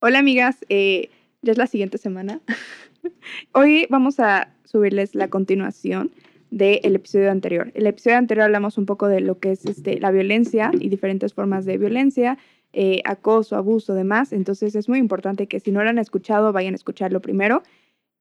[0.00, 1.10] Hola amigas, eh,
[1.42, 2.40] ya es la siguiente semana.
[3.52, 6.12] Hoy vamos a subirles la continuación
[6.52, 7.72] del episodio anterior.
[7.74, 11.34] El episodio anterior hablamos un poco de lo que es este, la violencia y diferentes
[11.34, 12.38] formas de violencia,
[12.72, 14.32] eh, acoso, abuso, demás.
[14.32, 17.64] Entonces es muy importante que si no lo han escuchado, vayan a escucharlo primero.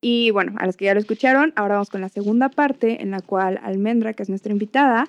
[0.02, 3.12] Y bueno, a los que ya lo escucharon, ahora vamos con la segunda parte en
[3.12, 5.08] la cual Almendra, que es nuestra invitada,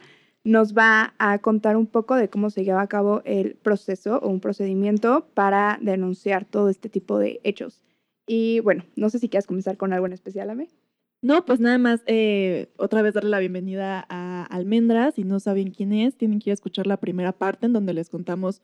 [0.49, 4.29] nos va a contar un poco de cómo se lleva a cabo el proceso o
[4.29, 7.83] un procedimiento para denunciar todo este tipo de hechos.
[8.27, 10.69] Y bueno, no sé si quieres comenzar con algo en especial, Ame.
[11.21, 15.11] No, pues nada más, eh, otra vez darle la bienvenida a Almendra.
[15.11, 17.93] Si no saben quién es, tienen que ir a escuchar la primera parte en donde
[17.93, 18.63] les contamos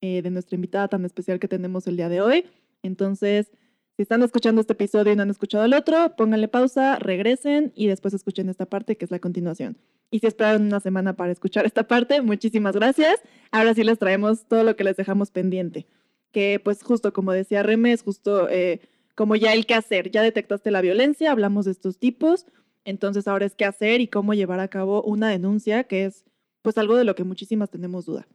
[0.00, 2.46] eh, de nuestra invitada tan especial que tenemos el día de hoy.
[2.82, 3.50] Entonces,
[3.98, 7.88] si están escuchando este episodio y no han escuchado el otro, pónganle pausa, regresen y
[7.88, 9.76] después escuchen esta parte que es la continuación.
[10.12, 13.20] Y si esperaron una semana para escuchar esta parte, muchísimas gracias.
[13.50, 15.88] Ahora sí les traemos todo lo que les dejamos pendiente.
[16.30, 18.82] Que pues justo como decía Reme, es justo eh,
[19.16, 20.12] como ya el qué hacer.
[20.12, 22.46] Ya detectaste la violencia, hablamos de estos tipos,
[22.84, 26.24] entonces ahora es qué hacer y cómo llevar a cabo una denuncia, que es
[26.62, 28.28] pues algo de lo que muchísimas tenemos duda.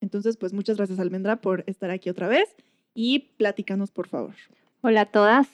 [0.00, 2.54] Entonces, pues muchas gracias Almendra por estar aquí otra vez
[2.94, 4.36] y platícanos por favor.
[4.82, 5.48] Hola a todas.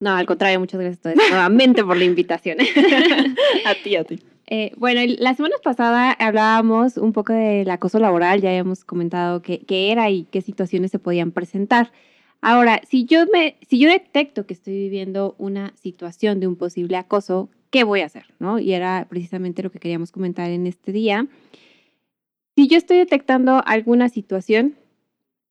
[0.00, 2.58] No, al contrario, muchas gracias a todas nuevamente por la invitación.
[3.66, 4.20] a ti, a ti.
[4.46, 9.60] Eh, bueno, la semana pasada hablábamos un poco del acoso laboral, ya habíamos comentado qué,
[9.60, 11.92] qué era y qué situaciones se podían presentar.
[12.40, 16.96] Ahora, si yo, me, si yo detecto que estoy viviendo una situación de un posible
[16.96, 18.26] acoso, ¿qué voy a hacer?
[18.38, 18.58] ¿no?
[18.58, 21.26] Y era precisamente lo que queríamos comentar en este día.
[22.56, 24.76] Si yo estoy detectando alguna situación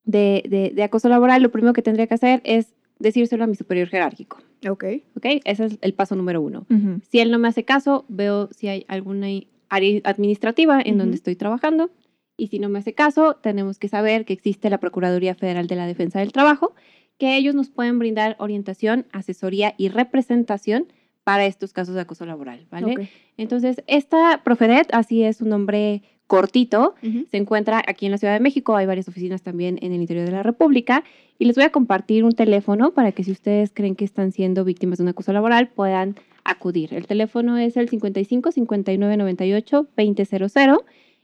[0.06, 3.56] de, de- de acoso laboral, lo primero que tendría que hacer es decírselo a mi
[3.56, 4.38] superior jerárquico.
[4.68, 4.86] Ok.
[5.16, 5.26] ¿Ok?
[5.46, 6.66] Ese es el paso número uno.
[6.70, 7.02] Ujú.
[7.10, 9.28] Si él no me hace caso, veo si hay alguna
[9.70, 11.16] área administrativa en donde Ujú.
[11.16, 11.92] estoy trabajando.
[12.38, 15.76] Y si no me hace caso, tenemos que saber que existe la Procuraduría Federal de
[15.76, 16.76] la Defensa del Trabajo,
[17.18, 20.86] que ellos nos pueden brindar orientación, asesoría y representación
[21.24, 22.94] para estos casos de acoso laboral, ¿vale?
[22.94, 23.02] ok.
[23.38, 26.96] Entonces, esta Profedet, así es un nombre cortito,
[27.32, 30.26] se encuentra aquí en la Ciudad de México, hay varias oficinas también en el interior
[30.26, 31.04] de la República
[31.40, 34.66] y les voy a compartir un teléfono para que si ustedes creen que están siendo
[34.66, 36.94] víctimas de un acoso laboral puedan acudir.
[36.94, 40.78] El teléfono es el 55 59 98 2000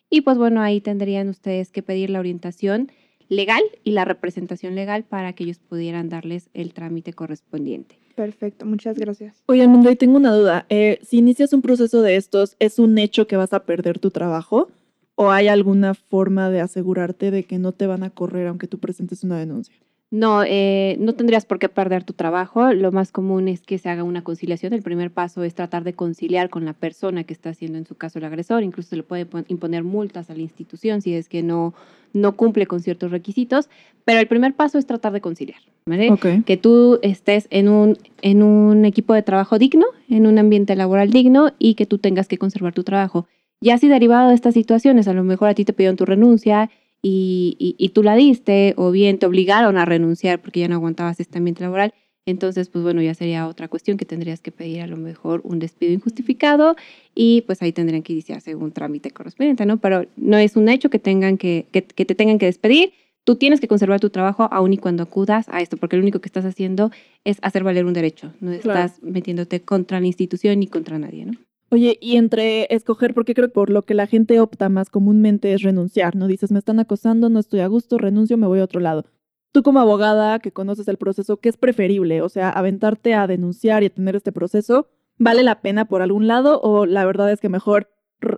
[0.09, 2.91] y pues bueno, ahí tendrían ustedes que pedir la orientación
[3.29, 7.99] legal y la representación legal para que ellos pudieran darles el trámite correspondiente.
[8.15, 9.41] Perfecto, muchas gracias.
[9.47, 10.65] Oye, Almendra, y tengo una duda.
[10.69, 14.11] Eh, si inicias un proceso de estos, ¿es un hecho que vas a perder tu
[14.11, 14.69] trabajo?
[15.15, 18.79] ¿O hay alguna forma de asegurarte de que no te van a correr aunque tú
[18.79, 19.75] presentes una denuncia?
[20.09, 22.71] No, eh, no tendrías por qué perder tu trabajo.
[22.73, 24.71] Lo más común es que se haga una conciliación.
[24.73, 27.95] El primer paso es tratar de conciliar con la persona que está siendo en su
[27.95, 28.61] caso el agresor.
[28.61, 31.73] Incluso se le puede pon- imponer multas a la institución si es que no,
[32.13, 33.69] no cumple con ciertos requisitos.
[34.05, 35.61] Pero el primer paso es tratar de conciliar.
[35.87, 36.09] ¿vale?
[36.45, 41.09] Que tú estés en un, en un equipo de trabajo digno, en un ambiente laboral
[41.09, 43.27] digno y que tú tengas que conservar tu trabajo.
[43.63, 46.69] Ya si derivado de estas situaciones, a lo mejor a ti te pidieron tu renuncia
[47.01, 50.75] y, y- y tú la diste, o bien te obligaron a renunciar porque ya no
[50.75, 51.93] aguantabas este ambiente laboral,
[52.25, 55.59] entonces, pues bueno, ya sería otra cuestión que tendrías que pedir a lo mejor un
[55.59, 56.75] despido injustificado
[57.15, 59.77] y pues ahí tendrían que iniciarse un trámite correspondiente, ¿no?
[59.77, 62.93] Pero no es un hecho que, tengan que, que, que te tengan que despedir.
[63.25, 66.19] Tú tienes que conservar tu trabajo aun y cuando acudas a esto, porque lo único
[66.19, 66.91] que estás haciendo
[67.25, 68.79] es hacer valer un derecho, no Claro.
[68.85, 71.33] estás metiéndote contra la institución ni contra nadie, ¿no?
[71.73, 75.53] Oye, y entre escoger, porque creo que por lo que la gente opta más comúnmente
[75.53, 76.27] es renunciar, ¿no?
[76.27, 79.05] Dices, me están acosando, no estoy a gusto, renuncio, me voy a otro lado.
[79.51, 82.21] Tú como abogada que conoces el proceso, ¿qué es preferible?
[82.21, 84.87] O sea, aventarte a denunciar y a tener este proceso,
[85.17, 86.61] ¿vale la pena por algún lado?
[86.61, 87.89] O la verdad es que mejor,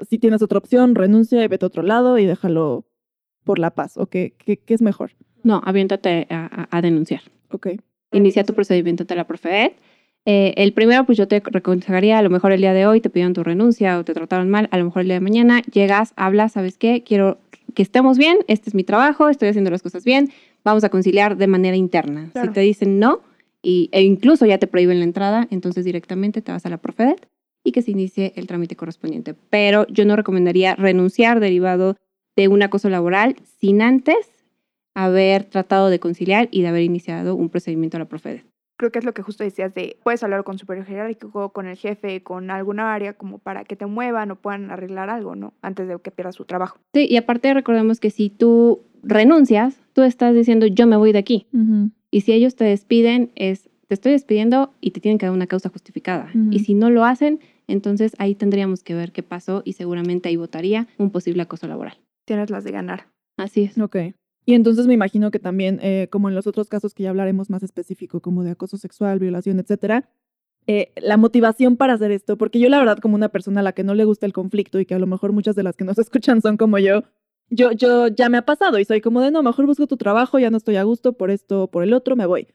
[0.09, 2.85] si tienes otra opción, renuncia y vete a otro lado y déjalo
[3.43, 3.97] por la paz.
[3.97, 5.11] ¿O qué, qué, qué es mejor?
[5.43, 7.21] No, aviéntate a, a- a denunciar.
[7.51, 7.67] Ok.
[8.11, 9.73] Inicia tu procedimiento ante la Profedet.
[10.25, 13.12] Eh, el primero, pues yo te aconsejaría, a lo mejor el día de hoy te
[13.12, 16.13] pidieron tu renuncia o te trataron mal, a lo mejor el día de mañana llegas,
[16.16, 17.04] hablas, ¿sabes qué?
[17.04, 17.38] Quiero
[17.75, 20.31] que estemos bien, este es mi trabajo, estoy haciendo las cosas bien,
[20.63, 22.30] vamos a conciliar de manera interna.
[22.33, 22.48] Claro.
[22.48, 23.22] Si te dicen no,
[23.62, 27.28] y, e incluso ya te prohíben la entrada, entonces directamente te vas a la Profedet
[27.63, 29.36] y que se inicie el trámite correspondiente.
[29.50, 31.98] Pero yo no recomendaría renunciar derivado
[32.36, 34.18] de un acoso laboral sin antes
[34.94, 38.45] haber tratado de conciliar y de haber iniciado un procedimiento a la Profedet.
[38.77, 41.77] Creo que es lo que justo decías de, puedes hablar con superior jerárquico, con el
[41.77, 45.54] jefe, con alguna área, como para que te muevan o puedan arreglar algo, ¿no?
[45.62, 46.77] Antes de que pierdas su trabajo.
[46.94, 51.19] Sí, y aparte recordemos que si tú renuncias, tú estás diciendo yo me voy de
[51.19, 51.48] aquí.
[52.12, 55.48] Y si ellos te despiden, es te estoy despidiendo y te tienen que dar una
[55.48, 56.30] causa justificada.
[56.51, 60.36] Y si no lo hacen, entonces ahí tendríamos que ver qué pasó y seguramente ahí
[60.36, 61.98] votaría un posible acoso laboral.
[62.25, 63.07] Tienes las de ganar.
[63.38, 63.78] Así es.
[63.78, 63.98] Ok.
[64.45, 67.50] Y entonces me imagino que también, eh, como en los otros casos que ya hablaremos
[67.50, 70.07] más específico, como de acoso sexual, violación, etcétera,
[70.68, 73.74] eh, la motivación para hacer esto, porque yo la verdad como una persona a la
[73.74, 75.83] que no le gusta el conflicto y que a lo mejor muchas de las que
[75.83, 77.03] nos escuchan son como yo,
[77.50, 80.39] yo, yo ya me ha pasado y soy como de no, mejor busco tu trabajo,
[80.39, 82.47] ya no estoy a gusto por esto por el otro, me voy.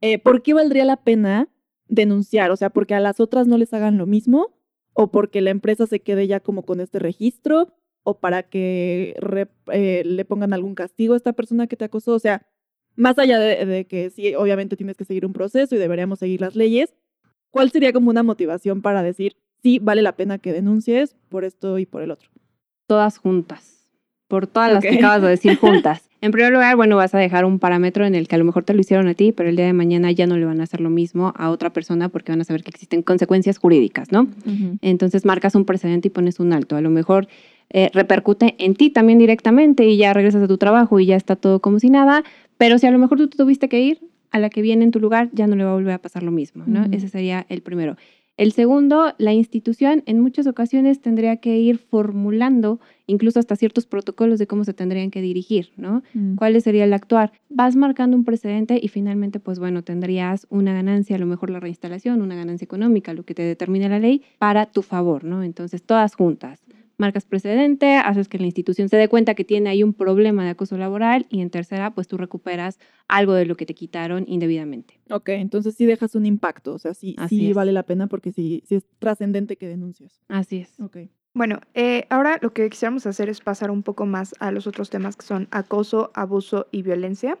[0.00, 1.48] Eh, ¿Por qué valdría la pena
[1.86, 2.50] denunciar?
[2.50, 4.56] O sea, porque a las otras no les hagan lo mismo
[4.94, 9.48] o porque la empresa se quede ya como con este registro o para que re-
[9.72, 12.14] eh, le pongan algún castigo a esta persona que te acosó.
[12.14, 12.42] O sea,
[12.96, 16.40] más allá de, de que sí, obviamente tienes que seguir un proceso y deberíamos seguir
[16.40, 16.94] las leyes,
[17.50, 21.78] ¿cuál sería como una motivación para decir, sí, vale la pena que denuncies por esto
[21.78, 22.30] y por el otro?
[22.86, 23.76] Todas juntas.
[24.28, 26.06] Por todas las que acabas de decir juntas.
[26.22, 28.62] En primer lugar, bueno, vas a dejar un parámetro en el que a lo mejor
[28.62, 30.64] te lo hicieron a ti, pero el día de mañana ya no le van a
[30.64, 34.28] hacer lo mismo a otra persona porque van a saber que existen consecuencias jurídicas, ¿no?
[34.82, 36.76] Entonces marcas un precedente y pones un alto.
[36.76, 37.26] A lo mejor
[37.70, 41.36] eh, repercute en ti también directamente y ya regresas a tu trabajo y ya está
[41.36, 42.24] todo como si nada,
[42.58, 44.00] pero si a lo mejor tú te tuviste que ir,
[44.30, 46.22] a la que viene en tu lugar ya no le va a volver a pasar
[46.22, 46.86] lo mismo, ¿no?
[46.92, 47.96] Ese sería el primero.
[48.36, 54.38] El segundo, la institución en muchas ocasiones tendría que ir formulando incluso hasta ciertos protocolos
[54.38, 56.02] de cómo se tendrían que dirigir, ¿no?
[56.14, 56.36] Mm.
[56.36, 57.32] ¿Cuál sería el actuar?
[57.50, 61.60] Vas marcando un precedente y finalmente, pues bueno, tendrías una ganancia, a lo mejor la
[61.60, 65.42] reinstalación, una ganancia económica, lo que te determine la ley, para tu favor, ¿no?
[65.42, 66.62] Entonces, todas juntas.
[67.00, 70.50] Marcas precedente, haces que la institución se dé cuenta que tiene ahí un problema de
[70.50, 75.00] acoso laboral y en tercera, pues tú recuperas algo de lo que te quitaron indebidamente.
[75.10, 77.56] Ok, entonces sí dejas un impacto, o sea, sí, Así sí es.
[77.56, 80.20] vale la pena porque sí, sí es trascendente que denuncies.
[80.28, 80.78] Así es.
[80.78, 80.98] Ok.
[81.32, 84.90] Bueno, eh, ahora lo que quisiéramos hacer es pasar un poco más a los otros
[84.90, 87.38] temas que son acoso, abuso y violencia,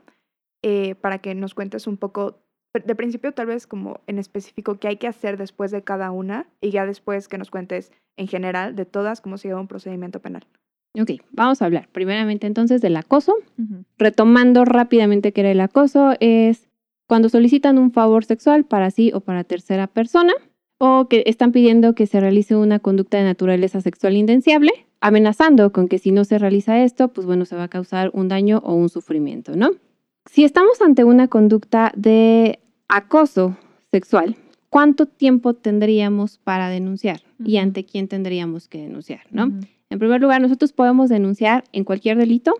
[0.62, 2.38] eh, para que nos cuentes un poco,
[2.72, 6.46] de principio tal vez como en específico, qué hay que hacer después de cada una
[6.60, 10.20] y ya después que nos cuentes en general de todas cómo se lleva un procedimiento
[10.20, 10.46] penal.
[10.98, 13.34] Ok, vamos a hablar primeramente entonces del acoso.
[13.98, 16.68] Retomando rápidamente que era el acoso, es
[17.08, 20.32] cuando solicitan un favor sexual para sí o para tercera persona,
[20.78, 25.88] o que están pidiendo que se realice una conducta de naturaleza sexual indeseable, amenazando con
[25.88, 28.74] que si no se realiza esto, pues bueno, se va a causar un daño o
[28.74, 29.70] un sufrimiento, ¿no?
[30.26, 32.58] Si estamos ante una conducta de
[32.88, 33.56] acoso
[33.90, 34.36] sexual,
[34.68, 37.22] ¿cuánto tiempo tendríamos para denunciar?
[37.44, 39.52] ¿Y ante quién tendríamos que denunciar, no?
[39.90, 42.54] En primer lugar, nosotros podemos denunciar en cualquier delito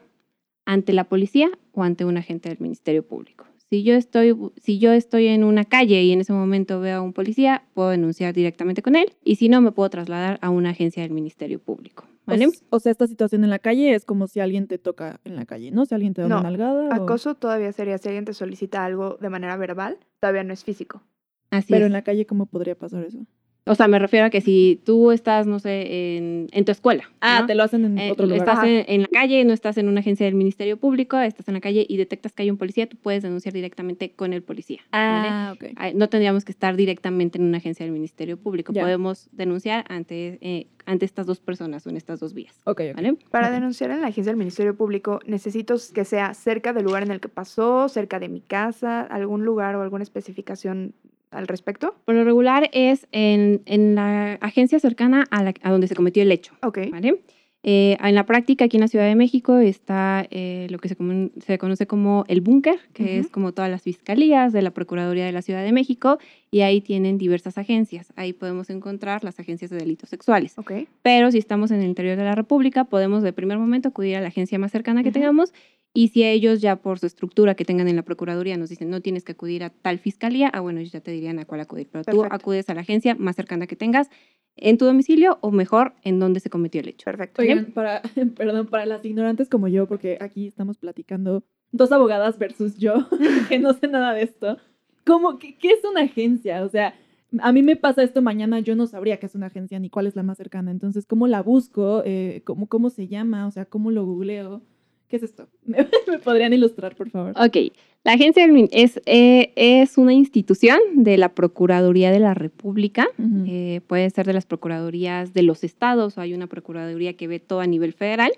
[0.64, 3.46] ante la policía o ante un agente del Ministerio Público.
[3.70, 7.02] Si yo estoy, si yo estoy en una calle y en ese momento veo a
[7.02, 10.70] un policía, puedo denunciar directamente con él y si no, me puedo trasladar a una
[10.70, 12.04] agencia del Ministerio Público.
[12.30, 12.44] O ¿vale?
[12.46, 15.36] s- O, sea, esta situación en la calle es como si alguien te toca en
[15.36, 15.84] la calle, ¿no?
[15.86, 16.88] Si alguien te da No, una nalgada.
[16.88, 20.64] o- Acoso todavía sería si alguien te solicita algo de manera verbal, todavía no es
[20.64, 21.02] físico.
[21.50, 21.86] Así Pero es.
[21.88, 23.26] en la calle, ¿cómo podría pasar eso?
[23.66, 27.04] O sea, me refiero a que si tú estás, no sé, en, en tu escuela.
[27.20, 27.46] Ah, ¿no?
[27.46, 28.40] te lo hacen en Eh, otro lugar.
[28.40, 31.54] estás en, en la calle, no estás en una agencia del Ministerio Público, estás en
[31.54, 34.80] la calle y detectas que hay un policía, tú puedes denunciar directamente con el policía.
[34.90, 35.28] ¿vale?
[35.30, 35.64] Ah, ok.
[35.76, 38.72] Ay, No tendríamos que estar directamente en una agencia del Ministerio Público.
[38.72, 42.58] Podemos denunciar ante, eh, ante estas dos personas o en estas dos vías.
[42.64, 42.96] Ok, ok.
[42.96, 43.16] ¿vale?
[43.30, 47.10] Para denunciar en la agencia del Ministerio Público, necesito que sea cerca del lugar en
[47.12, 50.94] el que pasó, cerca de mi casa, algún lugar o alguna especificación
[51.30, 51.94] al respecto.
[52.04, 56.22] Por lo regular es en, en la agencia cercana a, la- a donde se cometió
[56.22, 56.54] el hecho.
[56.62, 56.78] Ok.
[56.90, 57.20] ¿vale?
[57.62, 61.58] Eh, en la práctica, aquí en la Ciudad de México, está eh, lo que se,
[61.58, 65.42] conoce como el búnker, que es como todas las fiscalías de la Procuraduría de la
[65.42, 66.18] Ciudad de México,
[66.50, 68.14] y ahí tienen diversas agencias.
[68.16, 70.58] Ahí podemos encontrar las agencias de delitos sexuales.
[70.58, 70.72] Ok.
[71.02, 74.22] Pero si estamos en el interior de la República, podemos de primer momento acudir a
[74.22, 75.52] la agencia más cercana que tengamos
[75.92, 79.00] y si ellos ya por su estructura que tengan en la Procuraduría nos dicen no
[79.00, 81.88] tienes que acudir a tal fiscalía, ah bueno, ellos ya te dirían a cuál acudir,
[81.90, 82.34] pero tú Perfecto.
[82.34, 84.08] acudes a la agencia más cercana que tengas
[84.56, 87.04] en tu domicilio o mejor en donde se cometió el hecho.
[87.04, 87.42] Perfecto.
[87.42, 88.02] Oigan, para,
[88.36, 91.42] perdón, para las ignorantes como yo, porque aquí estamos platicando
[91.72, 93.08] dos abogadas versus yo,
[93.48, 94.58] que no sé nada de esto.
[95.04, 96.62] ¿Cómo, qué, qué es una agencia?
[96.62, 96.94] O sea,
[97.40, 100.06] a mí me pasa esto mañana, yo no sabría qué es una agencia ni cuál
[100.06, 100.70] es la más cercana.
[100.70, 102.02] Entonces, ¿cómo la busco?
[102.04, 103.46] Eh, ¿cómo, ¿Cómo se llama?
[103.46, 104.62] O sea, ¿cómo lo googleo?
[105.10, 105.48] ¿Qué es esto?
[105.64, 105.84] ¿Me,
[106.22, 107.32] podrían ilustrar, por favor?
[107.36, 107.72] Ok,
[108.04, 113.08] la agencia es, eh, es una institución de la Procuraduría de la República.
[113.18, 113.44] Ujú.
[113.46, 117.40] Eh, puede ser de las procuradurías de los estados o hay una procuraduría que ve
[117.40, 118.32] todo a nivel federal.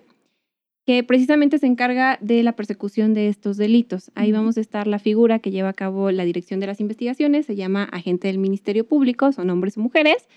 [0.85, 4.11] que precisamente se encarga de la persecución de estos delitos.
[4.17, 7.47] Ahí vamos a estar la figura que lleva a cabo la dirección de las investigaciones,
[7.47, 10.29] se llama agente del Ministerio Público, son hombres o mujeres,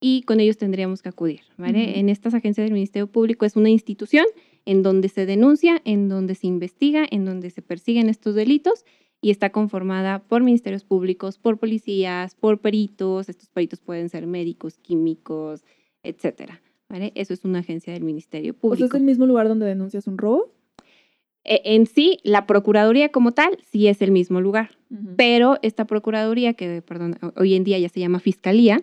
[0.00, 1.40] y con ellos tendríamos que acudir.
[1.56, 1.84] ¿vale?
[1.84, 2.00] Ujú.
[2.00, 4.26] En estas agencias del Ministerio Público es una institución
[4.66, 8.84] en donde se denuncia, en donde se investiga, en donde se persiguen estos delitos
[9.20, 13.28] y está conformada por ministerios públicos, por policías, por peritos.
[13.28, 15.64] Estos peritos pueden ser médicos, químicos,
[16.02, 16.60] etcétera.
[16.88, 17.12] ¿vale?
[17.14, 18.86] Eso es una agencia del Ministerio O sea, Público.
[18.86, 20.52] es el mismo lugar donde denuncias un robo.
[21.44, 24.78] E- En sí, la Procuraduría como tal sí es el mismo lugar,
[25.16, 28.82] pero esta Procuraduría, que perdón, hoy en día ya se llama Fiscalía.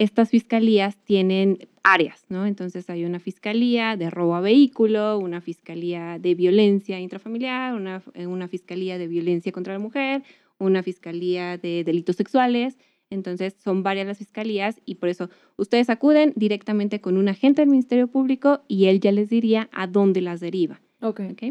[0.00, 2.46] Estas fiscalías tienen áreas, ¿no?
[2.46, 8.26] Entonces hay una fiscalía de robo a vehículo, una fiscalía de violencia intrafamiliar, una, eh,
[8.26, 10.22] una fiscalía de violencia contra la mujer,
[10.58, 12.78] una fiscalía de delitos sexuales.
[13.10, 15.28] Entonces son varias las fiscalías y por eso
[15.58, 19.86] ustedes acuden directamente con un agente del Ministerio Público y él ya les diría a
[19.86, 20.80] dónde las deriva.
[21.02, 21.42] Ok, ¿ok?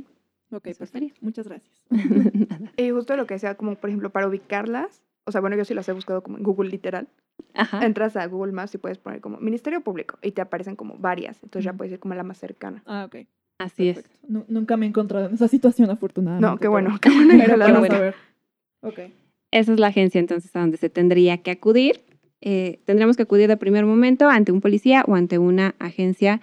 [0.53, 1.13] ok, estaría.
[1.21, 1.83] Muchas gracias.
[1.91, 2.71] Nada.
[2.77, 5.73] Y justo lo que decía, como por ejemplo, para ubicarlas, o sea, bueno, yo sí
[5.73, 7.07] las he buscado como en Google literal.
[7.53, 7.85] Ajá.
[7.85, 11.41] Entras a Google Maps y puedes poner como Ministerio Público y te aparecen como varias.
[11.43, 12.83] Entonces ya puedes ir como a la más cercana.
[12.85, 13.27] Ah, ok.
[13.59, 14.09] Así es.
[14.27, 16.47] nunca me he encontrado en esa situación, afortunadamente.
[16.47, 17.33] No, qué bueno, qué bueno.
[17.45, 17.87] Pero verdad.
[17.87, 18.15] saber.
[18.81, 18.99] Ok.
[19.51, 22.01] Esa es la agencia entonces a donde se tendría que acudir.
[22.41, 26.39] Eh, tendremos que acudir de primer momento ante un policía o ante una agencia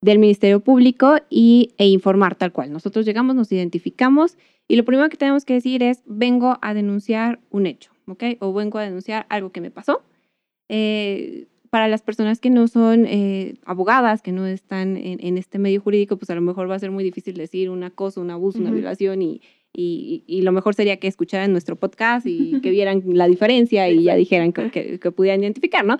[0.00, 2.72] del Ministerio Público y, e informar tal cual.
[2.72, 4.36] Nosotros llegamos, nos identificamos
[4.68, 8.24] y lo primero que tenemos que decir es vengo a denunciar un hecho, ¿ok?
[8.40, 10.02] O vengo a denunciar algo que me pasó.
[10.68, 15.58] Eh, para las personas que no son eh, abogadas, que no están en, en este
[15.58, 18.30] medio jurídico, pues a lo mejor va a ser muy difícil decir un acoso, un
[18.30, 18.76] abuso, una Ujú.
[18.78, 19.42] violación y,
[19.74, 24.04] y, y lo mejor sería que escucharan nuestro podcast y que vieran la diferencia y
[24.04, 25.98] ya dijeran que, que, que pudieran identificar, ¿no?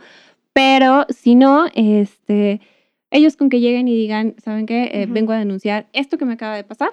[0.52, 2.60] Pero si no, este,
[3.10, 4.90] ellos con que lleguen y digan, ¿saben qué?
[4.94, 5.12] Eh, Ujú.
[5.14, 6.90] Vengo a denunciar esto que me acaba de pasar.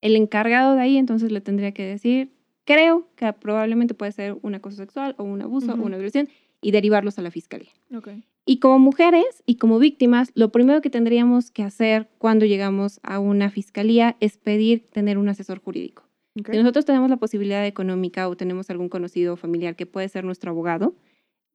[0.00, 2.30] El encargado de ahí entonces le tendría que decir,
[2.64, 5.82] creo que probablemente puede ser un acoso sexual o un abuso Ujú.
[5.82, 6.28] o una violación
[6.62, 7.70] y derivarlos a la fiscalía.
[7.96, 8.08] Ok.
[8.46, 13.18] Y como mujeres y como víctimas, lo primero que tendríamos que hacer cuando llegamos a
[13.18, 16.04] una fiscalía es pedir tener un asesor jurídico.
[16.38, 16.50] Ok.
[16.52, 20.24] Si nosotros tenemos la posibilidad económica o tenemos algún conocido o familiar que puede ser
[20.24, 20.94] nuestro abogado,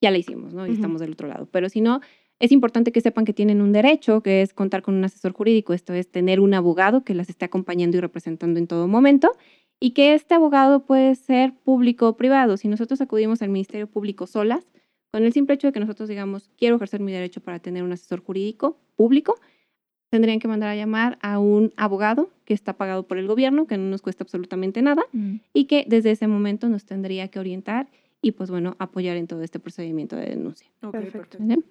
[0.02, 0.66] ya la hicimos, ¿no?
[0.66, 0.76] Y Ujú.
[0.76, 1.48] estamos del otro lado.
[1.52, 2.02] Pero si no,
[2.40, 5.74] es importante que sepan que tienen un derecho, que es contar con un asesor jurídico,
[5.74, 9.32] esto es tener un abogado que las esté acompañando y representando en todo momento,
[9.86, 12.58] y que este abogado puede ser público o privado.
[12.58, 14.65] Si nosotros acudimos al Ministerio Público solas,
[15.12, 17.92] con el simple hecho de que nosotros digamos, quiero ejercer mi derecho para tener un
[17.92, 19.36] asesor jurídico público,
[20.10, 23.77] tendrían que mandar a llamar a un abogado que está pagado por el gobierno, que
[23.77, 25.36] no nos cuesta absolutamente nada, Mm.
[25.54, 27.88] y que desde ese momento nos tendría que orientar
[28.24, 30.68] y pues bueno, apoyar en todo este procedimiento de denuncia.
[30.80, 31.38] Perfecto.
[31.38, 31.63] perfecto.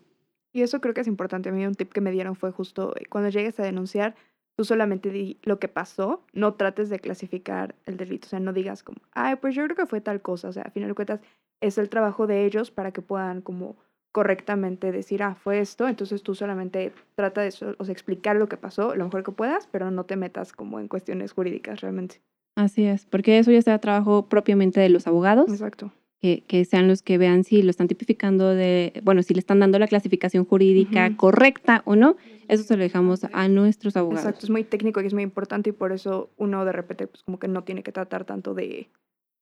[0.53, 1.49] Y eso creo que es importante.
[1.49, 4.15] A mí un tip que me dieron fue justo eh, cuando llegues a denunciar,
[4.57, 8.27] tú solamente di lo que pasó, no trates de clasificar el delito.
[8.27, 10.49] O sea, no digas como, ay, pues yo creo que fue tal cosa.
[10.49, 11.21] O sea, a final de cuentas,
[11.61, 13.77] es el trabajo de ellos para que puedan como
[14.13, 15.89] correctamente decir, ah, fue esto.
[15.89, 19.33] Entonces tú solamente trata de eso, o sea, explicar lo que pasó lo mejor que
[19.33, 22.21] puedas, pero no te metas como en cuestiones jurídicas realmente.
[22.57, 25.91] Así es, porque eso ya será trabajo propiamente de los abogados, Exacto.
[26.25, 29.61] Que, que sean los que vean si lo están tipificando de, bueno, si le están
[29.61, 32.17] dando la clasificación jurídica correcta o no,
[32.49, 34.25] eso se lo dejamos a nuestros abogados.
[34.25, 37.23] Exacto, es muy técnico y es muy importante y por eso uno de repente pues
[37.25, 38.89] como que no tiene que tratar tanto de,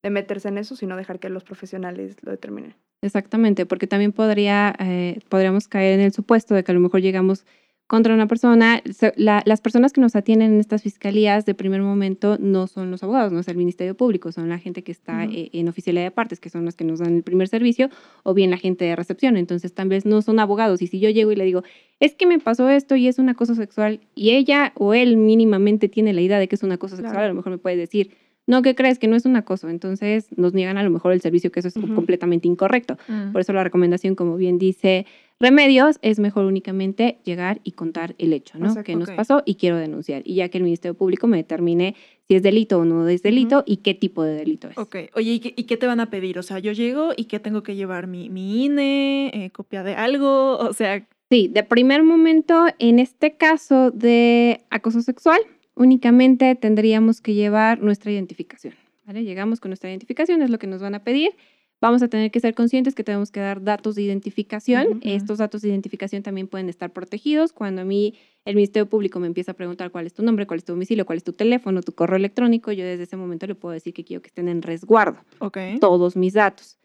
[0.03, 2.75] de meterse en eso, sino dejar que los profesionales lo determinen.
[3.01, 7.01] Exactamente, porque también podría, eh, podríamos caer en el supuesto de que a lo mejor
[7.01, 7.47] llegamos
[7.93, 8.81] contra una persona.
[9.17, 13.03] La- las personas que nos atienden en estas fiscalías de primer momento no son los
[13.03, 16.11] abogados, no es el Ministerio Público, son la gente que está eh, en oficialidad de
[16.11, 17.91] partes, que son las que nos dan el primer servicio,
[18.23, 19.37] o bien la gente de recepción.
[19.37, 20.81] Entonces, tal vez no son abogados.
[20.81, 21.65] Y si yo llego y le digo,
[22.01, 25.91] es que me pasó esto y es un acoso sexual, y ella o él mínimamente
[25.91, 28.13] tiene la idea de que es un acoso sexual, a lo mejor me puede decir,
[28.47, 28.99] no, ¿qué crees?
[28.99, 29.69] Que no es un acoso.
[29.69, 32.99] Entonces, nos niegan a lo mejor el servicio, que eso es completamente incorrecto.
[33.07, 33.33] Mm.
[33.33, 35.07] Por eso la recomendación, como bien dice
[35.39, 38.83] Remedios, es mejor únicamente llegar y contar el hecho, ¿no?
[38.83, 40.23] Que nos pasó y quiero denunciar.
[40.25, 41.95] Y ya que el Ministerio Público me determine
[42.27, 44.79] si es delito o no es delito y qué tipo de delito es.
[44.79, 46.39] Ok, oye, ¿y qué, y qué te van a pedir?
[46.39, 49.95] O sea, yo llego y qué tengo que llevar, mi, mi INE, eh, copia de
[49.95, 55.41] algo, o sea, Sí, de primer momento, en este caso de acoso sexual,
[55.75, 58.75] únicamente tendríamos que llevar nuestra identificación.
[59.07, 59.25] ¿vale?
[59.25, 61.33] Llegamos con nuestra identificación, es lo que nos van a pedir.
[61.81, 65.01] Vamos a tener que ser conscientes que tenemos que dar datos de identificación.
[65.03, 67.53] Estos datos de identificación también pueden estar protegidos.
[67.53, 68.15] Cuando a mí
[68.45, 71.05] el Ministerio Público me empieza a preguntar cuál es tu nombre, cuál es tu domicilio,
[71.05, 74.05] cuál es tu teléfono, tu correo electrónico, yo desde ese momento le puedo decir que
[74.05, 75.59] quiero que estén en resguardo ok.
[75.81, 76.79] todos mis datos.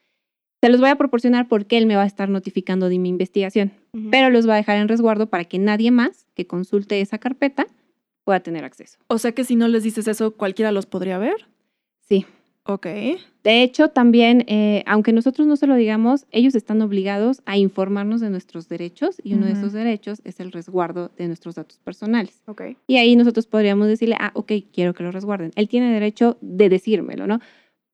[0.62, 3.72] Se los voy a proporcionar porque él me va a estar notificando de mi investigación.
[4.10, 7.68] Pero los va a dejar en resguardo para que nadie más que consulte esa carpeta
[8.28, 9.00] pueda tener acceso.
[9.08, 11.48] O sea que si no les dices eso, cualquiera los podría ver.
[12.02, 12.26] Sí.
[12.66, 12.86] Ok.
[12.86, 18.20] De hecho, también, eh, aunque nosotros no se lo digamos, ellos están obligados a informarnos
[18.20, 22.42] de nuestros derechos y uno de esos derechos es el resguardo de nuestros datos personales.
[22.48, 22.64] Ok.
[22.86, 25.54] Y ahí nosotros podríamos decirle, ah, ok, quiero que lo resguarden.
[25.56, 27.40] Él tiene derecho de decírmelo, ¿no?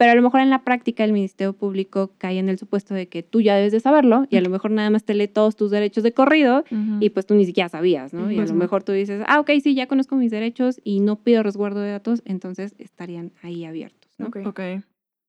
[0.04, 3.08] Pero a lo mejor en la práctica el Ministerio Público cae en el supuesto de
[3.08, 5.56] que tú ya debes de saberlo y a lo mejor nada más te lee todos
[5.56, 6.66] tus derechos de corrido
[7.00, 8.30] y pues tú ni siquiera sabías, ¿no?
[8.30, 11.24] Y a lo mejor tú dices, ah, ok, sí, ya conozco mis derechos y no
[11.24, 14.28] pido resguardo de datos, entonces estarían ahí abiertos, ¿no?
[14.28, 14.40] Ok.
[14.46, 14.60] Ok.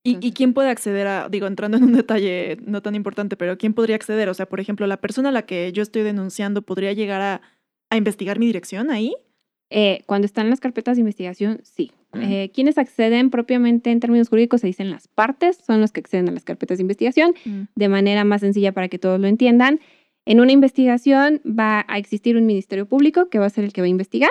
[0.02, 3.56] ¿Y, ¿Y quién puede acceder a, digo, entrando en un detalle no tan importante, pero
[3.56, 4.28] quién podría acceder?
[4.28, 7.42] O sea, por ejemplo, la persona a la que yo estoy denunciando podría llegar a,
[7.90, 9.14] a investigar mi dirección ahí.
[9.70, 11.92] Eh, cuando están las carpetas de investigación, sí.
[12.14, 12.22] Mm.
[12.22, 16.28] Eh, quienes acceden propiamente en términos jurídicos se dicen las partes, son los que acceden
[16.28, 17.34] a las carpetas de investigación
[17.74, 19.80] de manera más sencilla para que todos lo entiendan.
[20.26, 23.82] En una investigación va a existir un ministerio público que va a ser el que
[23.82, 24.30] va a investigar.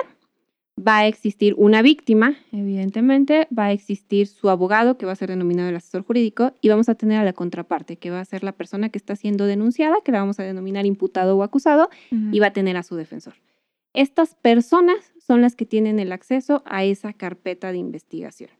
[0.76, 5.28] Va a existir una víctima, evidentemente, va a existir su abogado, que va a ser
[5.28, 8.42] denominado el asesor jurídico, y vamos a tener a la contraparte, que va a ser
[8.42, 12.40] la persona que está siendo denunciada, que la vamos a denominar imputado o acusado, y
[12.40, 13.34] va a tener a su defensor.
[13.92, 18.50] Estas personas son las que tienen el acceso a esa carpeta de investigación.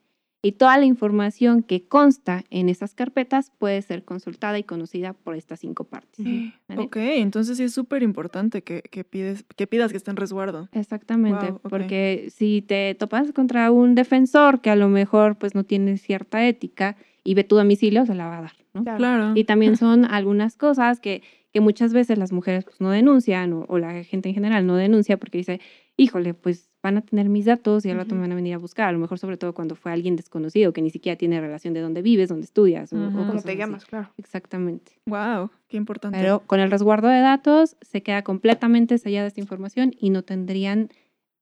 [0.44, 5.36] Y toda la información que consta en esas carpetas puede ser consultada y conocida por
[5.36, 6.26] estas cinco partes.
[6.68, 6.82] ¿vale?
[6.82, 10.68] Ok, entonces sí es súper importante que, que, pides, que pidas que esté en resguardo.
[10.72, 11.70] Exactamente, Guau, ok.
[11.70, 16.46] porque si te topas contra un defensor que a lo mejor pues no tiene cierta
[16.46, 18.82] ética y ve tu domicilio, se la va a dar, ¿no?
[18.82, 18.98] Claro.
[18.98, 19.32] Claro.
[19.34, 21.22] Y también son algunas cosas que,
[21.54, 24.76] que muchas veces las mujeres pues, no denuncian o, o la gente en general no
[24.76, 25.62] denuncia porque dice,
[25.96, 28.58] híjole, pues van a tener mis datos y al rato me van a venir a
[28.58, 28.88] buscar.
[28.88, 31.80] A lo mejor sobre todo cuando fue alguien desconocido que ni siquiera tiene relación de
[31.80, 32.92] dónde vives, dónde estudias.
[32.92, 33.12] o- o.
[33.12, 33.56] ¿Cómo te así.
[33.58, 33.84] llamas?
[33.86, 34.10] Claro.
[34.18, 34.92] Exactamente.
[35.06, 36.18] Wow, qué importante.
[36.18, 40.90] Pero con el resguardo de datos se queda completamente sellada esta información y no tendrían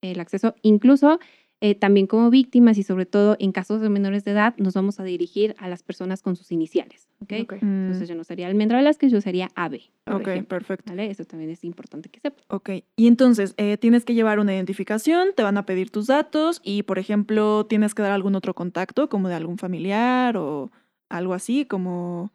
[0.03, 0.55] el acceso.
[0.63, 1.19] Incluso
[1.65, 4.99] eh, también como víctimas y sobre todo en casos de menores de edad nos vamos
[4.99, 7.09] a dirigir a las personas con sus iniciales.
[7.21, 7.33] ¿ok?
[7.45, 7.53] Ok.
[7.63, 9.79] Mm, Entonces yo no sería Almendra Velázquez, yo sería AB.
[10.11, 10.91] ok, ejemplo, perfecto.
[10.91, 11.09] ¿vale?
[11.09, 12.43] Eso también es importante que sepa.
[12.49, 16.61] Ok, y entonces eh, tienes que llevar una identificación, te van a pedir tus datos
[16.65, 20.73] y, por ejemplo, tienes que dar algún otro contacto, como de algún familiar o
[21.09, 22.33] algo así, como...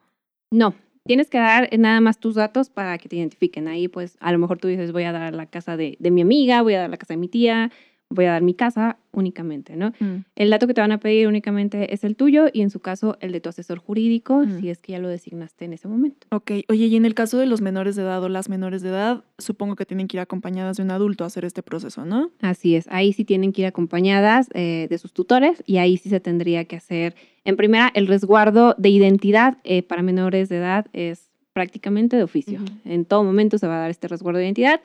[0.50, 3.68] No, tienes que dar nada más tus datos para que te identifiquen.
[3.68, 6.22] Ahí pues a lo mejor tú dices voy a dar la casa de, de mi
[6.22, 7.70] amiga, voy a dar la casa de mi tía,
[8.10, 9.92] voy a dar mi casa únicamente, ¿no?
[10.00, 12.80] Mm, El dato que te van a pedir únicamente es el tuyo y en su
[12.80, 14.60] caso el de tu asesor jurídico, Mm.
[14.60, 16.26] si es que ya lo designaste en ese momento.
[16.30, 18.88] Ok, oye, y en el caso de los menores de edad o las menores de
[18.90, 22.30] edad, supongo que tienen que ir acompañadas de un adulto a hacer este proceso, ¿no?
[22.40, 26.08] Así es, ahí sí tienen que ir acompañadas eh, de sus tutores y ahí sí
[26.08, 30.86] se tendría que hacer, en primera, el resguardo de identidad eh, para menores de edad
[30.92, 32.60] es prácticamente de oficio.
[32.84, 34.80] En todo momento se va a dar este resguardo de identidad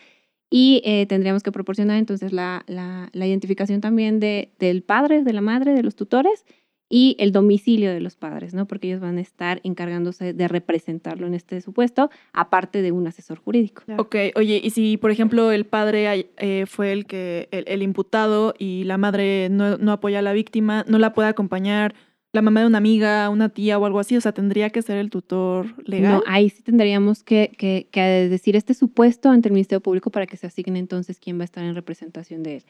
[0.55, 5.33] y eh, tendríamos que proporcionar entonces la, la- la identificación también de, del padre, de
[5.33, 6.45] la madre, de los tutores
[6.89, 8.67] y el domicilio de los padres, ¿no?
[8.67, 13.39] Porque ellos van a estar encargándose de representarlo en este supuesto, aparte de un asesor
[13.39, 13.81] jurídico.
[13.97, 18.53] Ok, oye, y si, por ejemplo, el padre eh, fue el que, el, el imputado
[18.59, 21.95] y la madre no, no apoya a la víctima, no la puede acompañar
[22.33, 24.97] la mamá de una amiga, una tía o algo así, o sea, tendría que ser
[24.97, 26.15] el tutor legal.
[26.15, 30.25] No, ahí sí tendríamos que, que- que decir este supuesto ante el Ministerio Público para
[30.25, 32.63] que se asigne entonces quién va a estar en representación de él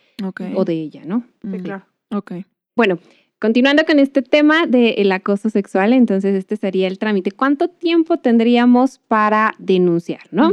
[0.55, 1.23] o de ella, ¿no?
[1.41, 1.85] Sí, claro.
[2.11, 2.33] Ok.
[2.75, 2.99] Bueno,
[3.39, 7.31] continuando con este tema del acoso sexual, entonces este sería el trámite.
[7.31, 10.49] ¿Cuánto tiempo tendríamos para denunciar, no?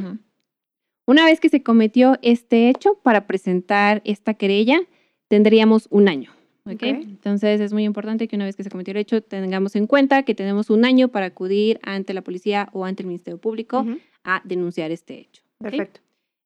[1.07, 4.79] Una vez que se cometió este hecho, para presentar esta querella,
[5.27, 6.31] tendríamos un año.
[6.71, 6.83] ¿Ok?
[6.83, 6.83] Ok.
[6.83, 10.23] Entonces es muy importante que una vez que se cometió el hecho, tengamos en cuenta
[10.23, 13.99] que tenemos un año para acudir ante la policía o ante el Ministerio Público Ujú.
[14.25, 15.43] a denunciar este hecho.
[15.59, 15.71] ¿ok?
[15.71, 16.01] Perfecto.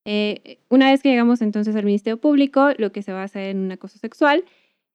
[0.07, 3.51] Eh, una vez que llegamos entonces al Ministerio Público, lo que se va a hacer
[3.51, 4.45] en un acoso sexual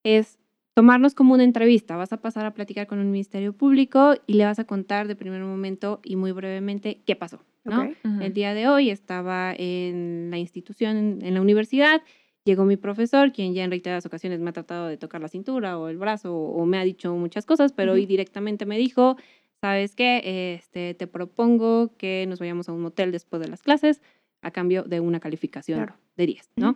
[0.04, 0.38] es
[0.76, 1.98] tomarnos como una entrevista.
[1.98, 5.16] Vas a pasar a platicar con un Ministerio Público y le vas a contar de
[5.16, 7.40] primer momento y muy brevemente qué pasó.
[7.66, 7.82] ¿no?
[7.82, 7.98] Ok.
[8.06, 8.22] Ujú.
[8.22, 12.02] El día de hoy estaba en la institución, en, en la universidad,
[12.46, 15.78] llegó mi profesor, quien ya en reiteradas ocasiones me ha tratado de tocar la cintura
[15.78, 18.10] o el brazo o, o me ha dicho muchas cosas, pero hoy Ujú.
[18.10, 19.18] directamente me dijo,
[19.62, 20.56] ¿sabes qué?
[20.56, 24.02] Este, te propongo que nos vayamos a un motel después de las clases
[24.42, 25.96] a cambio de una calificación Claro.
[26.16, 26.76] de 10, ¿no?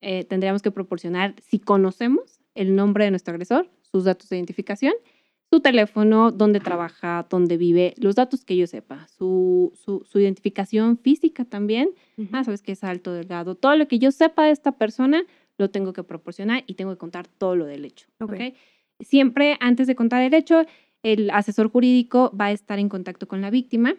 [0.00, 4.94] Eh, tendríamos que proporcionar, si conocemos el nombre de nuestro agresor, sus datos de identificación,
[5.52, 10.96] su teléfono, dónde trabaja, dónde vive, los datos que yo sepa, su, su, su identificación
[10.96, 11.90] física también.
[12.16, 12.30] Ujú.
[12.32, 13.54] Ah, sabes que es alto, delgado.
[13.54, 15.24] Todo lo que yo sepa de esta persona
[15.58, 18.06] lo tengo que proporcionar y tengo que contar todo lo del hecho.
[18.20, 18.32] Ok.
[18.32, 18.40] ¿ok?
[19.00, 20.64] Siempre antes de contar el hecho,
[21.02, 23.96] el asesor jurídico va a estar en contacto con la víctima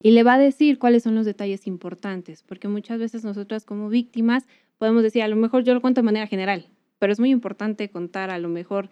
[0.00, 3.88] y le va a decir cuáles son los detalles importantes, porque muchas veces nosotras como
[3.88, 4.46] víctimas
[4.78, 6.68] podemos decir, a lo mejor yo lo cuento de manera general,
[7.00, 8.90] pero es muy importante contar a lo mejor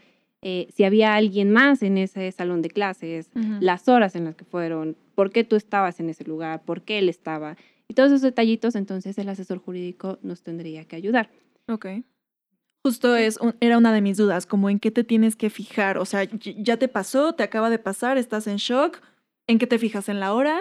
[0.48, 3.30] eh, si había alguien más en ese salón de clases,
[3.60, 7.00] las horas en las que fueron, por qué tú estabas en ese lugar, por qué
[7.00, 7.56] él estaba.
[7.88, 11.30] Y todos esos detallitos, entonces el asesor jurídico nos tendría que ayudar.
[11.68, 11.86] Ok.
[12.84, 15.98] Justo es, un- era una de mis dudas, como en qué te tienes que fijar.
[15.98, 19.00] O sea, ya te pasó, te acaba de pasar, estás en shock.
[19.48, 20.60] ¿En qué te fijas en la hora?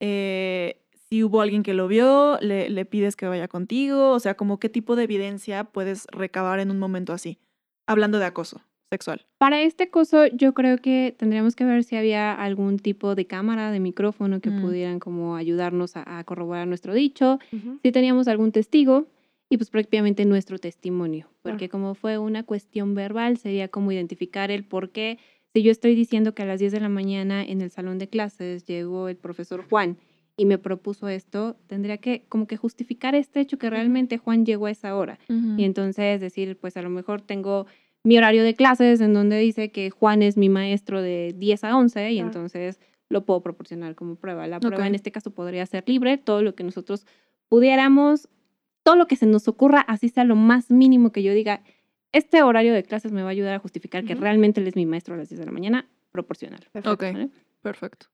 [0.00, 4.12] Eh, si hubo alguien que lo vio, le, le pides que vaya contigo.
[4.12, 7.38] O sea, como qué tipo de evidencia puedes recabar en un momento así.
[7.86, 9.24] Hablando de acoso sexual.
[9.38, 13.70] Para este acoso, yo creo que tendríamos que ver si había algún tipo de cámara,
[13.70, 14.60] de micrófono que Mm.
[14.62, 17.78] pudieran como ayudarnos a, a corroborar nuestro dicho, Ujú.
[17.82, 19.06] si teníamos algún testigo
[19.50, 21.70] y pues prácticamente nuestro testimonio, porque Claro.
[21.72, 25.18] como fue una cuestión verbal, sería como identificar el por qué,
[25.54, 28.08] si yo estoy diciendo que a las 10 de la mañana en el salón de
[28.08, 29.96] clases llegó el profesor Juan
[30.36, 34.66] y me propuso esto, tendría que como que justificar este hecho que realmente Juan llegó
[34.66, 35.18] a esa hora.
[35.56, 37.66] Y entonces decir, pues a lo mejor tengo
[38.04, 41.76] mi horario de clases en donde dice que Juan es mi maestro de 10 a
[41.76, 42.80] 11 y entonces
[43.10, 44.46] lo puedo proporcionar como prueba.
[44.46, 44.86] La prueba Ok.
[44.86, 47.06] en este caso podría ser libre, todo lo que nosotros
[47.48, 48.28] pudiéramos,
[48.82, 51.62] todo lo que se nos ocurra, así sea lo más mínimo que yo diga,
[52.12, 54.86] este horario de clases me va a ayudar a justificar que realmente él es mi
[54.86, 56.60] maestro a las 10 de la mañana, proporcional.
[56.72, 56.92] Perfecto.
[56.92, 57.02] Ok.
[57.02, 57.28] ¿vale?
[57.62, 58.06] Perfecto.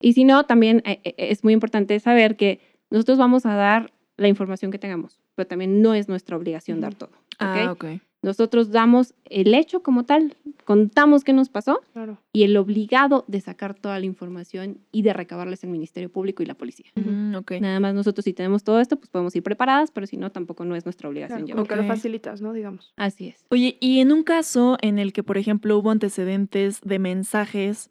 [0.00, 3.92] Y si no, también eh, eh, es muy importante saber que nosotros vamos a dar
[4.16, 7.12] la información que tengamos, pero también no es nuestra obligación dar todo.
[7.38, 7.84] Ah, ¿ok?
[8.26, 10.34] Nosotros damos el hecho como tal,
[10.64, 12.18] contamos qué nos pasó Claro.
[12.32, 16.46] y el obligado de sacar toda la información y de recabarles el Ministerio Público y
[16.46, 16.90] la policía.
[16.96, 17.36] Mm.
[17.60, 20.64] Nada más nosotros si tenemos todo esto, pues podemos ir preparadas, pero si no, tampoco
[20.64, 21.68] no es nuestra obligación Claro, llevarlo.
[21.68, 22.52] como que lo facilitas, ¿no?
[22.52, 22.92] Digamos.
[22.96, 23.46] Así es.
[23.50, 27.90] Oye, y en un caso en el que, por ejemplo, hubo antecedentes de mensajes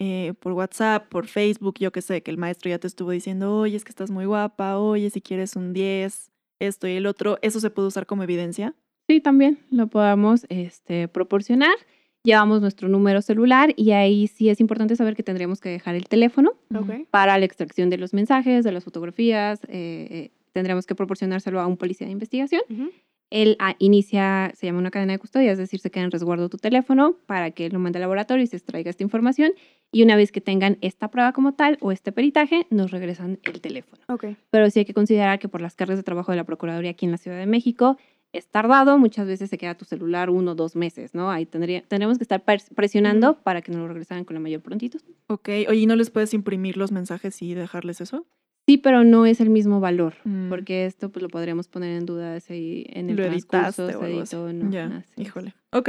[0.00, 3.56] eh, por WhatsApp, por Facebook, yo qué sé, que el maestro ya te estuvo diciendo,
[3.56, 7.38] oye, es que estás muy guapa, oye, si quieres un 10, esto y el otro,
[7.42, 8.74] ¿eso se puede usar como evidencia?
[9.08, 11.74] Sí, también lo podamos este, proporcionar.
[12.24, 16.06] Llevamos nuestro número celular y ahí sí es importante saber que tendríamos que dejar el
[16.08, 17.06] teléfono Ok.
[17.10, 19.64] para la extracción de los mensajes, de las fotografías.
[19.64, 22.62] eh, eh, tendríamos que proporcionárselo a un policía de investigación.
[22.68, 22.90] Ujú.
[23.30, 26.48] Él ah, inicia, se llama una cadena de custodia, es decir, se queda en resguardo
[26.48, 29.52] tu teléfono para que él lo mande al laboratorio y se extraiga esta información.
[29.92, 33.60] Y una vez que tengan esta prueba como tal o este peritaje, nos regresan el
[33.60, 34.02] teléfono.
[34.08, 34.26] Ok.
[34.50, 37.04] Pero sí hay que considerar que por las cargas de trabajo de la Procuraduría aquí
[37.06, 37.96] en la Ciudad de México
[38.32, 41.30] es tardado, muchas veces se queda tu celular uno o dos meses, ¿no?
[41.30, 44.60] Ahí tendría, tendremos que estar pres- presionando para que nos lo regresaran con la mayor
[44.60, 45.00] prontitud.
[45.28, 48.26] Ok, oye, ¿y no les puedes imprimir los mensajes y dejarles eso?
[48.66, 50.50] Sí, pero no es el mismo valor, Mm.
[50.50, 54.14] porque esto pues lo podríamos poner en duda si en el Lo transcurso editaste se
[54.18, 54.70] editó no.
[54.70, 55.54] ya, híjole.
[55.72, 55.88] Ok.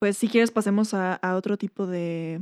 [0.00, 2.40] Pues si quieres pasemos a, a otro tipo de,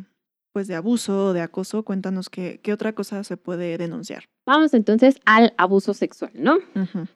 [0.57, 1.83] pues de abuso o de acoso.
[1.83, 4.25] Cuéntanos qué, qué otra cosa se puede denunciar.
[4.47, 6.57] Vamos entonces al abuso sexual, ¿no?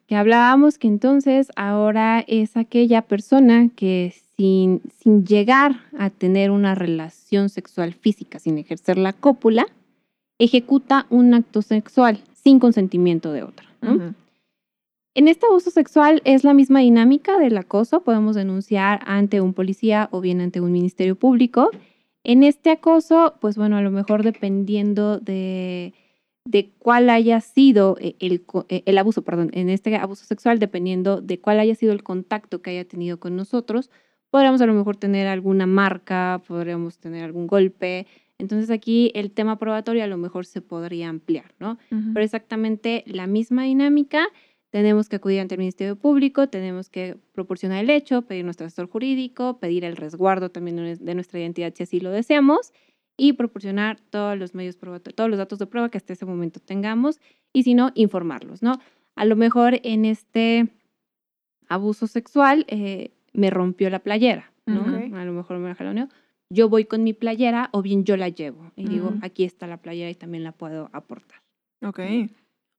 [0.05, 6.75] Que hablábamos que entonces ahora es aquella persona que sin, sin llegar a tener una
[6.75, 9.65] relación sexual física, sin ejercer la cópula,
[10.37, 13.65] ejecuta un acto sexual sin consentimiento de otra.
[13.81, 14.13] ¿no?
[15.15, 18.01] En este abuso sexual es la misma dinámica del acoso.
[18.01, 21.71] Podemos denunciar ante un policía o bien ante un ministerio público.
[22.23, 25.93] En este acoso, pues bueno, a lo mejor dependiendo de,
[26.45, 31.21] de cuál haya sido eh, el, eh, el abuso, perdón, en este abuso sexual, dependiendo
[31.21, 33.89] de cuál haya sido el contacto que haya tenido con nosotros,
[34.29, 38.07] podríamos a lo mejor tener alguna marca, podríamos tener algún golpe.
[38.39, 41.77] Entonces aquí el tema probatorio a lo mejor se podría ampliar, ¿no?
[41.89, 44.27] Pero exactamente la misma dinámica.
[44.71, 48.89] Tenemos que acudir ante el Ministerio Público, tenemos que proporcionar el hecho, pedir nuestro asesor
[48.89, 52.71] jurídico, pedir el resguardo también de nues- de nuestra identidad si así lo deseamos
[53.17, 57.19] y proporcionar todos los medios todos los datos de prueba que hasta ese momento tengamos
[57.53, 58.79] y si no, informarlos, ¿no?
[59.15, 60.69] A lo mejor en este
[61.67, 64.83] abuso sexual eh, me rompió la playera, ¿no?
[64.83, 65.13] Ok.
[65.13, 66.07] A lo mejor me jaloneó.
[66.49, 69.19] Yo voy con mi playera o bien yo la llevo y digo, Ujú.
[69.21, 71.41] aquí está la playera y también la puedo aportar.
[71.81, 71.99] Ok.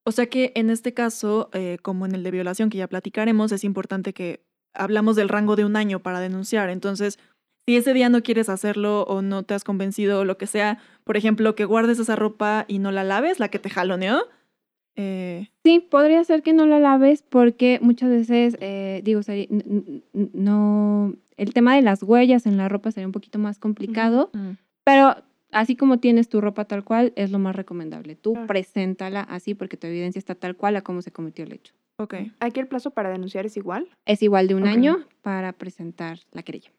[0.04, 3.52] O sea que en este caso, eh, como en el de violación que ya platicaremos,
[3.52, 6.70] es importante que hablamos del rango de un año para denunciar.
[6.70, 7.18] Entonces,
[7.66, 10.78] si ese día no quieres hacerlo o no te has convencido o lo que sea,
[11.04, 14.22] por ejemplo, que guardes esa ropa y no la laves, la que te jaloneó.
[14.96, 19.20] eh, Sí, podría ser que no la laves porque muchas veces, eh, digo,
[20.12, 24.50] no, el tema de las huellas en la ropa sería un poquito más complicado, mm,
[24.84, 25.16] pero
[25.52, 28.16] así como tienes tu ropa tal cual, es lo más recomendable.
[28.16, 28.46] Tú Claro.
[28.48, 31.74] preséntala así porque tu evidencia está tal cual a cómo se cometió el hecho.
[31.98, 32.14] ok.
[32.40, 33.88] Aquí el plazo para denunciar es igual.
[34.06, 34.68] Es igual de un Ok.
[34.70, 36.70] año para presentar la querella.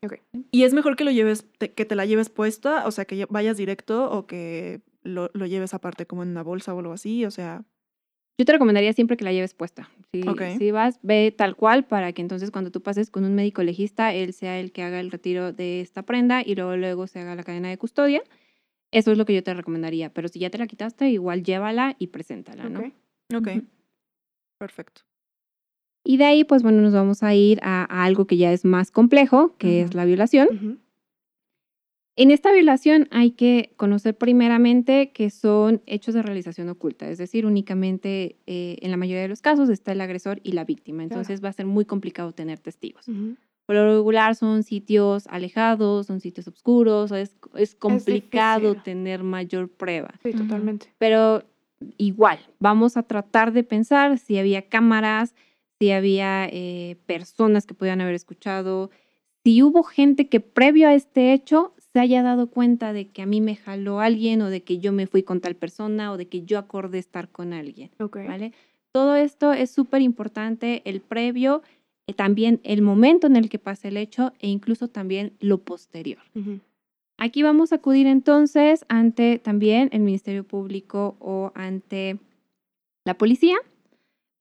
[0.51, 2.85] ¿Y es mejor que lo lleves, te- que te la lleves puesta?
[2.87, 6.73] O sea, que vayas directo o que lo, lo lleves aparte como en una bolsa
[6.73, 7.63] o algo así, o sea,
[8.39, 9.89] Yo te recomendaría siempre que la lleves puesta.
[10.11, 10.41] Si, Ok.
[10.57, 14.11] si vas, ve tal cual para que entonces cuando tú pases con un médico legista,
[14.13, 17.35] él sea el que haga el retiro de esta prenda y luego, luego se haga
[17.35, 18.21] la cadena de custodia.
[18.93, 20.13] Eso es lo que yo te recomendaría.
[20.13, 22.79] Pero si ya te la quitaste, igual llévala y preséntala, ¿no?
[22.79, 22.85] Ok.
[23.35, 23.65] ok, Ujú.
[24.57, 25.01] perfecto.
[26.05, 28.65] Y de ahí, pues bueno, nos vamos a ir a, a algo que ya es
[28.65, 30.79] más complejo, que es la violación.
[32.15, 37.45] En esta violación hay que conocer primeramente que son hechos de realización oculta, es decir,
[37.47, 41.43] únicamente eh, en la mayoría de los casos está el agresor y la víctima, entonces
[41.43, 43.07] va a ser muy complicado tener testigos.
[43.65, 48.83] Por lo regular son sitios alejados, son sitios oscuros, es, es complicado difícil.
[48.83, 50.13] tener mayor prueba.
[50.21, 50.87] Sí, totalmente.
[50.97, 51.43] Pero
[51.97, 55.33] igual, vamos a tratar de pensar si había cámaras,
[55.79, 58.89] si había eh, personas que pudieran haber escuchado,
[59.43, 63.25] si hubo gente que previo a este hecho se haya dado cuenta de que a
[63.25, 66.27] mí me jaló alguien o de que yo me fui con tal persona o de
[66.27, 68.17] que yo acordé estar con alguien, Ok.
[68.27, 68.53] ¿vale?
[68.93, 71.61] Todo esto es súper importante, el previo,
[72.11, 76.21] también el momento en el que pasa el hecho e incluso también lo posterior.
[77.17, 82.19] Aquí vamos a acudir entonces ante también el Ministerio Público o ante
[83.05, 83.55] la policía.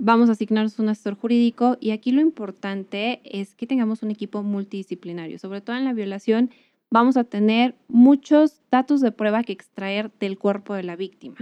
[0.00, 4.42] Vamos a asignarnos un asesor jurídico y aquí lo importante es que tengamos un equipo
[4.42, 5.38] multidisciplinario.
[5.38, 6.50] Sobre todo en la violación
[6.90, 11.36] vamos a tener muchos datos de prueba que extraer del cuerpo de la víctima.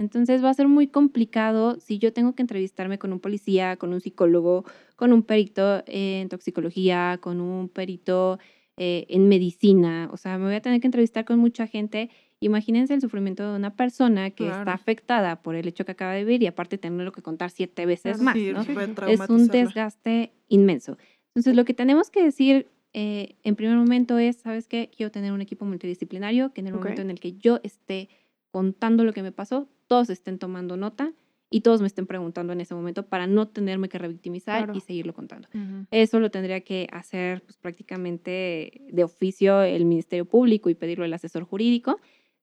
[0.00, 3.92] Entonces va a ser muy complicado si yo tengo que entrevistarme con un policía, con
[3.92, 4.64] un psicólogo,
[4.96, 8.38] con un perito en toxicología, con un perito
[8.76, 10.08] eh, en medicina.
[10.12, 12.10] O sea, me voy a tener que entrevistar con mucha gente.
[12.40, 14.58] Imagínense el sufrimiento de una persona que Claro.
[14.58, 17.86] está afectada por el hecho que acaba de vivir y aparte tenerlo que contar siete
[17.86, 18.34] veces Claro, más.
[18.34, 18.64] Sí, ¿no?
[18.64, 20.98] puede Es un desgaste inmenso.
[21.34, 24.90] Entonces, lo que tenemos que decir eh, en primer momento es, ¿sabes qué?
[24.94, 28.08] Quiero tener un equipo multidisciplinario que en el momento en el que yo esté
[28.52, 31.12] contando lo que me pasó, todos estén tomando nota
[31.50, 34.76] y todos me estén preguntando en ese momento para no tenerme que revictimizar Claro.
[34.76, 35.48] y seguirlo contando.
[35.90, 41.12] Eso lo tendría que hacer pues, prácticamente de oficio el Ministerio Público y pedirlo al
[41.12, 42.00] asesor jurídico.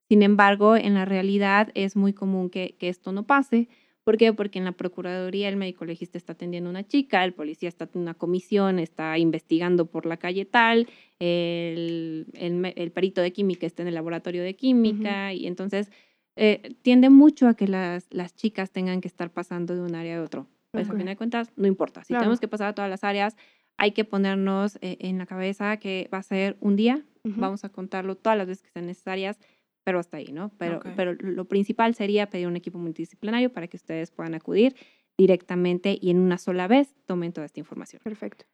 [0.08, 3.68] Sin embargo, en la realidad es muy común que, que esto no pase.
[4.04, 4.34] ¿Por qué?
[4.34, 7.88] Porque en la Procuraduría el médico legista está atendiendo a una chica, el policía está
[7.94, 10.88] en una comisión, está investigando por la calle tal,
[11.20, 15.92] el, el el perito de química está en el laboratorio de química y entonces
[16.36, 20.20] eh, tiende mucho a que las, las chicas tengan que estar pasando de un área
[20.20, 20.48] a otro.
[20.72, 20.94] Pues Ok.
[20.96, 22.02] a fin de cuentas, no importa.
[22.04, 22.22] Si Claro.
[22.22, 23.36] tenemos que pasar a todas las áreas,
[23.78, 27.70] hay que ponernos eh, en la cabeza que va a ser un día, vamos a
[27.70, 29.40] contarlo todas las veces que sean necesarias,
[29.84, 30.50] pero hasta ahí, ¿no?
[30.58, 34.76] Pero, pero lo principal sería pedir un equipo multidisciplinario para que ustedes puedan acudir
[35.18, 38.02] directamente y en una sola vez tomen toda esta información.
[38.04, 38.46] Perfecto.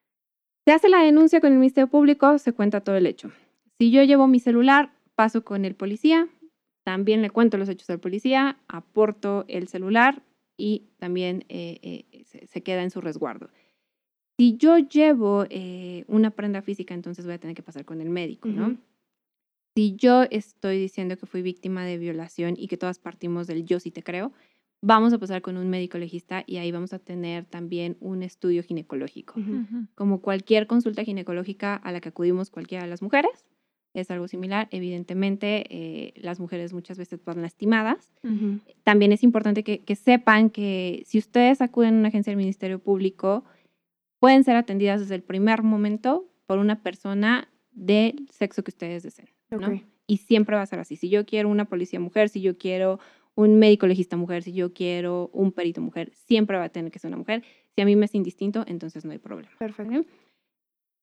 [0.66, 3.32] Se hace la denuncia con el Ministerio Público, se cuenta todo el hecho.
[3.80, 6.28] Si yo llevo mi celular, paso con el policía,
[6.88, 10.24] también le cuento los hechos al policía, aporto el celular
[10.56, 13.50] y también eh, eh, se, se queda en su resguardo.
[14.40, 18.10] Si yo llevo eh, una prenda física, entonces voy a tener que pasar con el
[18.10, 18.78] médico, ¿no?
[19.76, 23.82] Si yo estoy diciendo que fui víctima de violación y que todas partimos del yo
[23.82, 24.32] sí te creo,
[24.82, 28.64] vamos a pasar con un médico legista y ahí vamos a tener también un estudio
[28.64, 29.34] ginecológico
[29.96, 33.44] como cualquier consulta ginecológica a la que acudimos cualquiera de las mujeres.
[34.02, 34.68] Es algo similar.
[34.72, 38.14] Evidentemente, eh, las mujeres muchas veces van lastimadas.
[38.84, 42.80] También es importante que, que sepan que si ustedes acuden a una agencia del Ministerio
[42.80, 43.44] Público,
[44.20, 49.30] pueden ser atendidas desde el primer momento por una persona del sexo que ustedes deseen.
[50.08, 50.96] Y siempre va a ser así.
[50.96, 53.00] Si yo quiero una policía mujer, si yo quiero
[53.36, 57.00] un médico legista mujer, si yo quiero un perito mujer, siempre va a tener que
[57.00, 57.44] ser una mujer.
[57.76, 59.52] Si a mí me es indistinto, entonces no hay problema.
[59.60, 60.06] Perfecto.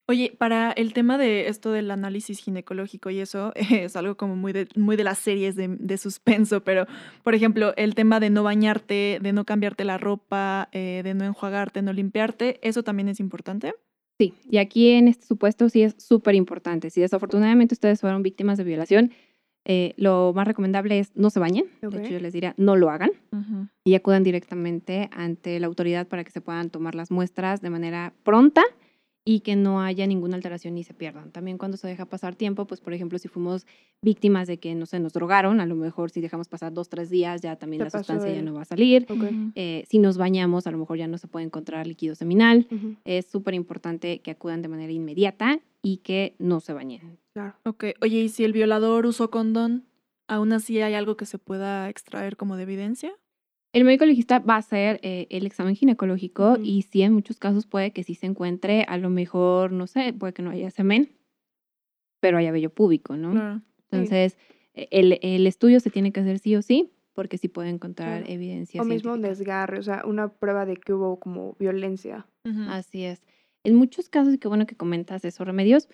[0.07, 4.53] Oye, para el tema de esto del análisis ginecológico y eso, es algo como muy
[4.53, 6.87] de, muy de las series de, de suspenso, pero
[7.23, 11.25] por ejemplo, el tema de no bañarte, de no cambiarte la ropa, eh, de no
[11.25, 13.73] enjuagarte, no limpiarte, ¿eso también es importante?
[14.19, 16.91] Sí, y aquí en este supuesto sí es súper importante.
[16.91, 19.11] Si desafortunadamente ustedes fueron víctimas de violación,
[19.65, 21.65] eh, lo más recomendable es no se bañen.
[21.83, 21.95] Ok.
[21.95, 23.11] De hecho, yo les diría no lo hagan
[23.83, 28.13] y acudan directamente ante la autoridad para que se puedan tomar las muestras de manera
[28.23, 28.63] pronta
[29.27, 31.31] y que no haya ninguna alteración ni se pierdan.
[31.33, 33.67] También cuando se deja pasar tiempo, pues por ejemplo, si fuimos
[34.03, 37.09] víctimas de que, no sé, nos drogaron, a lo mejor si dejamos pasar dos, tres
[37.09, 39.07] días, ya también Se la sustancia ya el- no va a salir.
[39.09, 39.25] Ok.
[39.55, 42.97] Eh, si nos bañamos, a lo mejor ya no se puede encontrar líquido seminal Ujú.
[43.05, 47.19] es súper importante que acudan de manera inmediata y que no se bañen.
[47.33, 47.55] Claro.
[47.65, 49.85] Ok, oye, ¿y si el violador usó condón,
[50.29, 53.13] aún así hay algo que se pueda extraer como de evidencia?
[53.75, 56.63] El médico legista va a hacer eh, el examen ginecológico Ujú.
[56.63, 60.13] y sí, en muchos casos puede que sí se encuentre, a lo mejor, no sé,
[60.13, 61.11] puede que no haya semen,
[62.21, 63.33] pero haya vello púbico, ¿no?
[63.33, 63.63] Claro.
[63.91, 64.39] Entonces,
[64.75, 68.21] e- el, el estudio se tiene que hacer sí o sí, porque sí puede encontrar
[68.21, 68.33] Claro.
[68.33, 68.81] evidencia.
[68.81, 72.29] O mismo un desgarre, o sea, una prueba de que hubo como violencia.
[72.69, 73.23] Así es.
[73.65, 75.89] En muchos casos, y qué bueno que comentas eso, Remedios,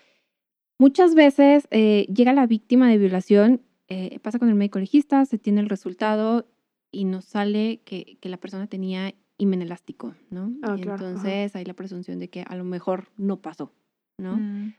[0.79, 5.39] muchas veces eh, llega la víctima de violación, eh, pasa con el médico legista, se
[5.39, 6.47] tiene el resultado
[6.93, 10.53] y nos sale que, que la persona tenía himen elástico, ¿no?
[10.63, 11.07] Ah, y claro, ajá.
[11.07, 13.73] entonces hay la presunción de que a lo mejor no pasó,
[14.19, 14.37] ¿no?
[14.37, 14.75] Mm.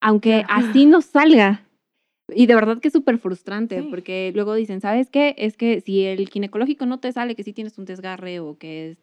[0.00, 0.68] Aunque Claro.
[0.68, 1.64] así no salga.
[2.34, 3.88] Y de verdad que es súper frustrante, Sí.
[3.90, 5.34] porque luego dicen, ¿sabes qué?
[5.38, 8.90] Es que si el ginecológico no te sale que sí tienes un desgarre o que
[8.90, 8.98] es-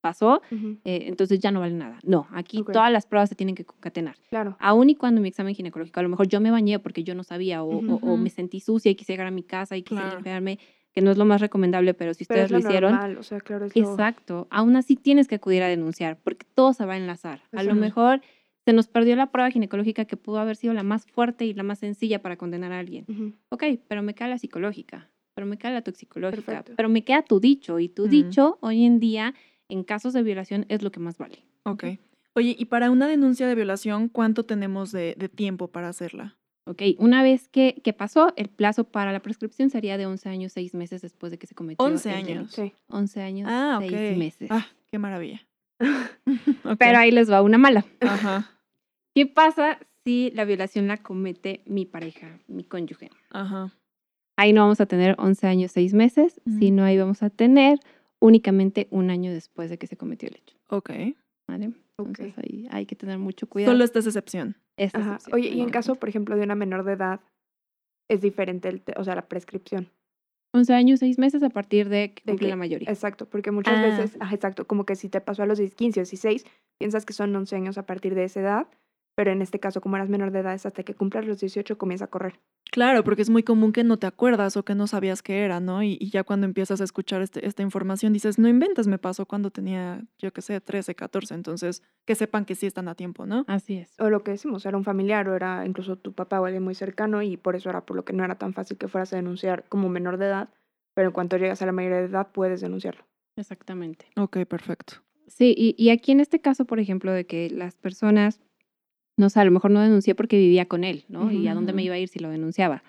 [0.00, 1.98] pasó, Ujú, eh, entonces ya no vale nada.
[2.04, 2.70] No, aquí Ok.
[2.72, 4.14] todas las pruebas se tienen que concatenar.
[4.30, 4.56] Claro.
[4.60, 7.24] Aún y cuando mi examen ginecológico, a lo mejor yo me bañé porque yo no
[7.24, 8.16] sabía o, o- o Ujú.
[8.16, 10.14] me sentí sucia y quise llegar a mi casa y quise Claro.
[10.14, 10.60] limpiarme,
[10.98, 13.18] que no es lo más recomendable, pero si Pero ustedes es lo lo hicieron, normal,
[13.18, 13.82] o sea, claro, es lo...
[13.82, 17.40] exacto, aún así tienes que acudir a denunciar porque todo se va a enlazar.
[17.52, 18.20] A lo mejor
[18.66, 21.62] se nos perdió la prueba ginecológica que pudo haber sido la más fuerte y la
[21.62, 23.04] más sencilla para condenar a alguien.
[23.06, 26.72] Ujú, Ok, pero me queda la psicológica, pero me queda la toxicológica, Perfecto.
[26.76, 29.34] pero me queda tu dicho y tu dicho hoy en día
[29.68, 31.44] en casos de violación es lo que más vale.
[31.62, 31.84] Ok.
[32.34, 36.37] Oye, y para una denuncia de violación, ¿cuánto tenemos de, de tiempo para hacerla?
[36.68, 40.52] Ok, una vez que, que pasó, el plazo para la prescripción sería de 11 años,
[40.52, 42.54] 6 meses después de que se cometió 11 el años.
[42.56, 42.74] delito.
[42.76, 42.82] Sí.
[42.88, 44.18] 11 años, Ah, 6 ok.
[44.18, 44.48] meses.
[44.50, 45.40] Ah, qué maravilla.
[46.78, 47.84] Pero ahí les va una mala.
[48.00, 48.50] Ajá,
[49.14, 53.10] ¿Qué pasa si la violación la comete mi pareja, mi cónyuge?
[53.30, 53.72] ajá.
[54.36, 57.80] Ahí no vamos a tener 11 años, 6 meses, sino ahí vamos a tener
[58.20, 60.56] únicamente un año después de que se cometió el hecho.
[60.68, 60.90] Ok.
[61.48, 61.72] ¿vale?
[61.98, 63.72] Entonces ahí hay que tener mucho cuidado.
[63.72, 64.56] Solo esta es excepción.
[64.76, 65.14] Esa Ajá.
[65.16, 67.20] excepción, Oye, y en caso, por ejemplo, de una menor de edad,
[68.08, 69.90] es diferente, el te- o sea, la prescripción.
[70.54, 72.88] 11 años, 6 meses a partir de que De que- la mayoría.
[72.88, 73.82] Exacto, porque muchas Ah.
[73.82, 76.46] veces, ajá, exacto, como que si te pasó a los 10, 15 o 16,
[76.78, 78.66] piensas que son 11 años a partir de esa edad,
[79.18, 81.76] pero en este caso, como eras menor de edad, es hasta que cumplas los 18
[81.76, 82.38] comienza a correr.
[82.70, 85.58] Claro, porque es muy común que no te acuerdas o que no sabías qué era,
[85.58, 85.82] ¿no?
[85.82, 89.26] Y, y ya cuando empiezas a escuchar este- esta información dices, no inventes, me pasó
[89.26, 91.34] cuando tenía, yo qué sé, 13, 14.
[91.34, 93.44] Entonces, que sepan que sí están a tiempo, ¿no?
[93.48, 93.98] Así es.
[93.98, 96.76] O lo que decimos, era un familiar o era incluso tu papá o alguien muy
[96.76, 99.16] cercano y por eso era por lo que no era tan fácil que fueras a
[99.16, 100.48] denunciar como menor de edad,
[100.94, 103.02] pero en cuanto llegas a la mayoría de edad puedes denunciarlo.
[103.34, 104.06] Exactamente.
[104.16, 104.94] Ok, perfecto.
[105.26, 108.40] Sí, y, y aquí en este caso, por ejemplo, de que las personas,
[109.18, 111.30] no sé, a lo mejor no denuncié porque vivía con él, ¿no?
[111.30, 112.82] ¿Y a dónde me iba a ir si lo denunciaba?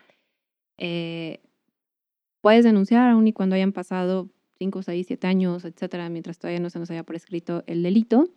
[0.78, 1.40] Eh,
[2.42, 6.70] puedes denunciar aún y cuando hayan pasado 5, 6, 7 años, etcétera, mientras todavía no
[6.70, 8.30] se nos haya prescrito el delito.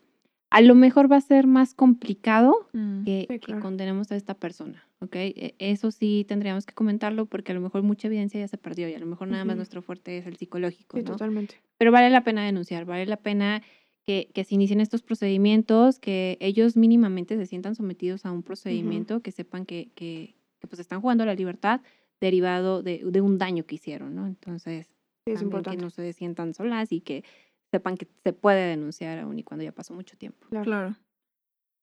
[0.51, 3.63] A lo mejor va a ser más complicado Mm, que, Sí, que claro.
[3.63, 5.15] condenemos a esta persona, ¿ok?
[5.17, 8.89] E- Eso sí tendríamos que comentarlo porque a lo mejor mucha evidencia ya se perdió
[8.89, 11.11] y a lo mejor nada más nuestro fuerte es el psicológico, Sí, ¿no?
[11.13, 11.57] totalmente.
[11.79, 13.63] Pero vale la pena denunciar, vale la pena
[14.07, 19.21] que, que se inicien estos procedimientos, que ellos mínimamente se sientan sometidos a un procedimiento,
[19.21, 21.81] que sepan que, que, que, pues están jugando a la libertad
[22.21, 24.27] derivado de, de un daño que hicieron, ¿no?
[24.27, 24.87] Entonces,
[25.25, 25.77] Sí, es también importante.
[25.79, 27.23] que no se sientan solas y que
[27.71, 30.47] sepan que se puede denunciar aún y cuando ya pasó mucho tiempo.
[30.51, 30.65] Claro.
[30.65, 30.97] Claro.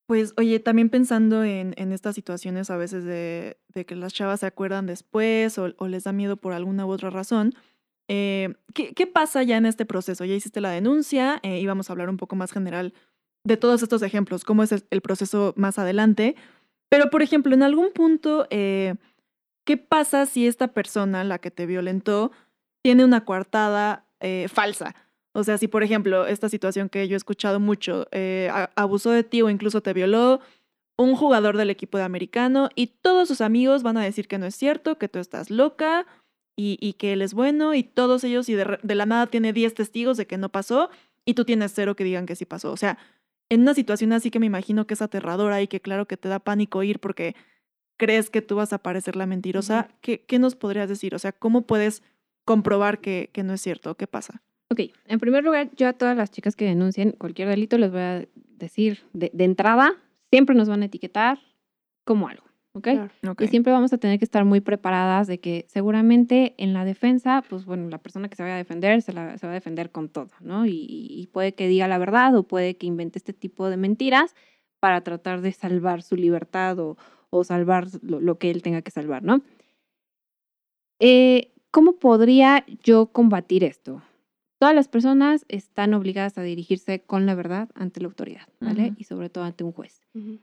[0.07, 4.39] Pues, oye, también pensando en, en estas situaciones a veces de, de que las chavas
[4.39, 7.53] se acuerdan después o, o les da miedo por alguna u otra razón,
[8.09, 10.25] eh, ¿qué, pasa ya en este proceso?
[10.25, 12.93] Ya hiciste la denuncia eh, a hablar un poco más general
[13.43, 16.35] de todos estos ejemplos, cómo es el- proceso más adelante.
[16.89, 18.95] Pero, por ejemplo, en algún punto, eh,
[19.63, 22.31] ¿qué pasa si esta persona, la que te violentó,
[22.81, 24.95] tiene una coartada eh, falsa?
[25.33, 28.07] O sea, si por ejemplo, esta situación que yo he escuchado mucho,
[28.75, 30.41] abusó de ti o incluso te violó
[30.97, 34.47] un jugador del equipo de americano y todos sus amigos van a decir que no
[34.47, 36.07] es cierto, que tú estás loca
[36.59, 39.53] y, y que él es bueno y todos ellos y de, de la nada tiene
[39.53, 40.89] 10 testigos de que no pasó
[41.23, 42.73] y tú tienes cero que digan que sí pasó.
[42.73, 42.97] O sea,
[43.47, 46.27] en una situación así que me imagino que es aterradora y que claro que te
[46.27, 47.33] da pánico ir porque
[47.95, 51.15] crees que tú vas a parecer la mentirosa, ¿qué, qué nos podrías decir?
[51.15, 52.03] O sea, ¿cómo puedes
[52.43, 53.95] comprobar que, que no es cierto?
[53.95, 54.41] ¿Qué pasa?
[54.69, 58.01] Ok, en primer lugar, yo a todas las chicas que denuncien cualquier delito les voy
[58.01, 58.25] a
[58.57, 59.93] decir de, de entrada,
[60.29, 61.39] siempre nos van a etiquetar
[62.03, 62.43] como algo,
[62.73, 62.83] ¿ok?
[62.83, 63.09] Claro.
[63.27, 63.41] Ok.
[63.41, 67.43] Y siempre vamos a tener que estar muy preparadas de que seguramente en la defensa,
[67.49, 69.91] pues bueno, la persona que se vaya a defender se, la- se va a defender
[69.91, 70.65] con todo, ¿no?
[70.65, 74.35] Y, y puede que diga la verdad o puede que invente este tipo de mentiras
[74.79, 76.97] para tratar de salvar su libertad o,
[77.31, 79.41] o salvar lo, lo que él tenga que salvar, ¿no?
[80.99, 84.01] Eh, ¿Cómo podría yo combatir esto?
[84.59, 88.87] Todas las personas están obligadas a dirigirse con la verdad ante la autoridad, ¿vale?
[88.87, 88.95] Ujú.
[88.97, 90.01] Y sobre todo ante un juez.
[90.13, 90.39] Ujú.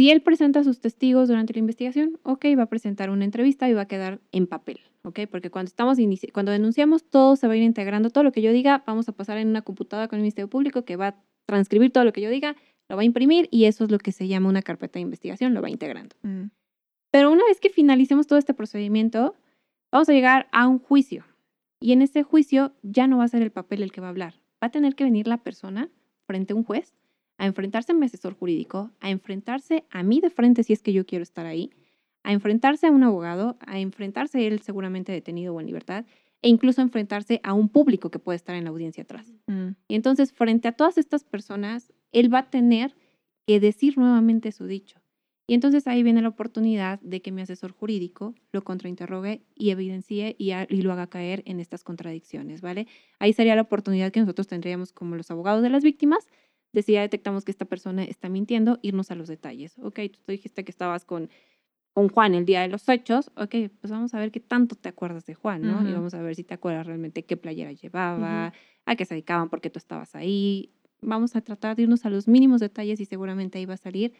[0.00, 3.74] Si él presenta sus testigos durante la investigación, ok, va a presentar una entrevista y
[3.74, 5.98] va a quedar en papel, ok, porque cuando estamos
[6.32, 9.12] cuando denunciamos todo se va a ir integrando, todo lo que yo diga, vamos a
[9.12, 12.22] pasar en una computadora con el Ministerio Público que va a transcribir todo lo que
[12.22, 12.56] yo diga,
[12.88, 15.52] lo va a imprimir y eso es lo que se llama una carpeta de investigación,
[15.52, 16.16] lo va integrando.
[16.22, 16.44] Mm,
[17.10, 19.34] Pero una vez que finalicemos todo este procedimiento,
[19.92, 21.26] vamos a llegar a un juicio.
[21.78, 24.10] Y en ese juicio ya no va a ser el papel el que va a
[24.10, 24.32] hablar.
[24.64, 25.90] Va a tener que venir la persona
[26.26, 26.94] frente a un juez
[27.40, 30.92] a enfrentarse a mi asesor jurídico, a enfrentarse a mí de frente si es que
[30.92, 31.70] yo quiero estar ahí,
[32.22, 36.04] a enfrentarse a un abogado, a enfrentarse él seguramente detenido o en libertad,
[36.42, 39.32] e incluso a enfrentarse a un público que puede estar en la audiencia atrás.
[39.46, 42.94] Mm, Y entonces, frente a todas estas personas, él va a tener
[43.46, 45.00] que decir nuevamente su dicho.
[45.46, 50.36] Y entonces ahí viene la oportunidad de que mi asesor jurídico lo contrainterrogue y evidencie
[50.38, 52.86] y, lo haga caer en estas contradicciones, ¿vale?
[53.18, 56.28] Ahí sería la oportunidad que nosotros tendríamos como los abogados de las víctimas,
[56.72, 59.76] de si ya detectamos que esta persona está mintiendo, irnos a los detalles.
[59.78, 61.28] Ok, tú dijiste que estabas con,
[61.92, 64.88] con Juan el día de los hechos, ok, pues vamos a ver qué tanto te
[64.88, 65.88] acuerdas de Juan, ¿no?
[65.88, 68.52] Y vamos a ver si te acuerdas realmente qué playera llevaba,
[68.86, 70.72] a qué se dedicaban, por qué tú estabas ahí.
[71.02, 74.12] Vamos a tratar de irnos a los mínimos detalles y seguramente ahí va a salir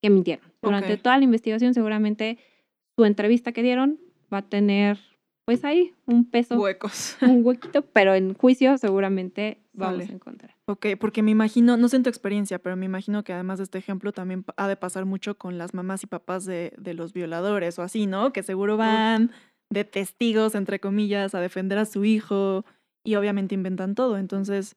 [0.00, 0.52] que mintieron.
[0.62, 2.38] Durante toda la investigación seguramente
[2.96, 3.98] su entrevista que dieron
[4.32, 4.98] va a tener
[5.48, 7.16] pues ahí un peso, Huecos.
[7.22, 10.54] un huequito, pero en juicio seguramente vamos a encontrar.
[10.66, 13.64] Ok, porque me imagino, no sé en tu experiencia, pero me imagino que además de
[13.64, 17.14] este ejemplo también ha de pasar mucho con las mamás y papás de, de los
[17.14, 18.32] violadores o así, ¿no?
[18.32, 19.30] Que seguro van
[19.72, 22.66] de testigos, entre comillas, a defender a su hijo
[23.02, 24.18] y obviamente inventan todo.
[24.18, 24.76] Entonces,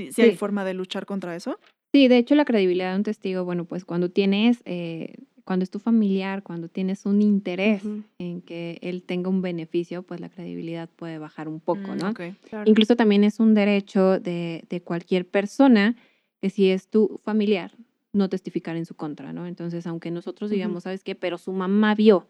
[0.00, 0.36] ¿sí, sí hay Sí.
[0.36, 1.60] forma de luchar contra eso?
[1.94, 5.14] Sí, de hecho la credibilidad de un testigo, bueno, pues cuando tienes, eh,
[5.48, 7.82] cuando es tu familiar, cuando tienes un interés
[8.18, 12.10] en que él tenga un beneficio, pues la credibilidad puede bajar un poco, Mm, ¿no?
[12.10, 12.20] ok.
[12.50, 12.68] claro.
[12.68, 15.96] Incluso también es un derecho de, de cualquier persona
[16.42, 17.72] que si es tu familiar,
[18.12, 19.46] no testificar en su contra, ¿no?
[19.46, 21.14] Entonces, aunque nosotros digamos, ¿sabes qué?
[21.14, 22.28] Pero su mamá vio.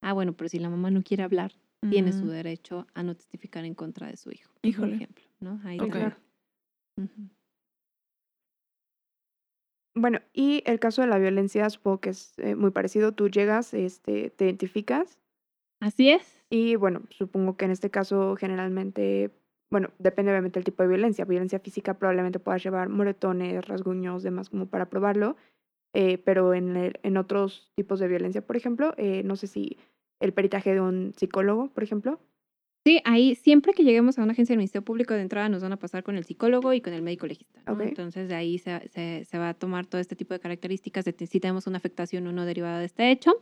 [0.00, 1.52] Ah, bueno, pero si la mamá no quiere hablar,
[1.88, 4.88] tiene su Mm, derecho a no testificar en contra de su hijo, Híjole.
[4.88, 5.60] por ejemplo, ¿no?
[5.62, 5.96] Ahí Ok.
[9.96, 13.12] Bueno, y el caso de la violencia supongo que es eh, muy parecido.
[13.12, 15.18] Tú llegas, este, te identificas
[15.80, 16.44] Así es.
[16.50, 19.30] y bueno, supongo que en este caso generalmente,
[19.70, 21.24] bueno, depende obviamente del tipo de violencia.
[21.24, 25.36] Violencia física probablemente puedas llevar moretones, rasguños, demás como para probarlo.
[25.94, 29.78] eh, pero en, el- en otros tipos de violencia, por ejemplo, eh, no sé si
[30.20, 32.20] el peritaje de un psicólogo, por ejemplo.
[32.86, 35.72] Sí, ahí siempre que lleguemos a una agencia del Ministerio Público de entrada nos van
[35.72, 37.60] a pasar con el psicólogo y con el médico legista.
[37.66, 37.72] ¿no?
[37.88, 41.26] Entonces de ahí se, se- se va a tomar todo este tipo de características de
[41.26, 43.32] si tenemos una afectación o no derivada de este hecho.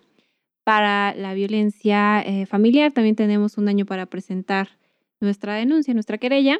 [0.64, 4.78] Para la violencia eh, familiar también tenemos un año para presentar
[5.20, 6.58] nuestra denuncia, nuestra querella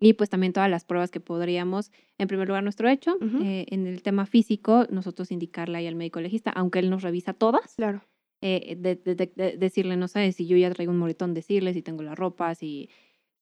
[0.00, 3.86] y pues también todas las pruebas que podríamos, en primer lugar nuestro hecho, eh, en
[3.86, 8.02] el tema físico, nosotros indicarle ahí al médico legista, aunque él nos revisa todas, Claro.
[8.42, 11.72] Eh, de, de- de- de- decirle, no sé, si yo ya traigo un moretón, decirle
[11.72, 12.90] si tengo la ropa, si,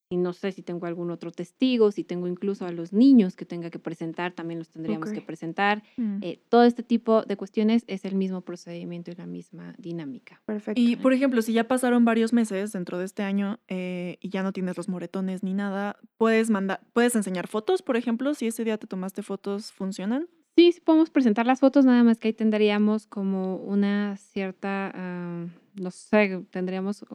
[0.09, 3.45] si no sé si tengo algún otro testigo, si tengo incluso a los niños que
[3.45, 5.83] tenga que presentar, también los tendríamos que presentar.
[5.97, 6.17] Mm.
[6.21, 10.41] Eh, todo este tipo de cuestiones es el mismo procedimiento y la misma dinámica.
[10.45, 10.79] Perfecto.
[10.81, 14.43] Y, por ejemplo, si ya pasaron varios meses dentro de este año eh, y ya
[14.43, 18.33] no tienes los moretones ni nada, ¿puedes, mandar, ¿puedes enseñar fotos, por ejemplo?
[18.33, 20.27] Si ese día te tomaste fotos, ¿funcionan?
[20.55, 25.45] Sí, sí podemos presentar las fotos, nada más que ahí tendríamos como una cierta, ah,
[25.75, 27.05] no sé, tendríamos,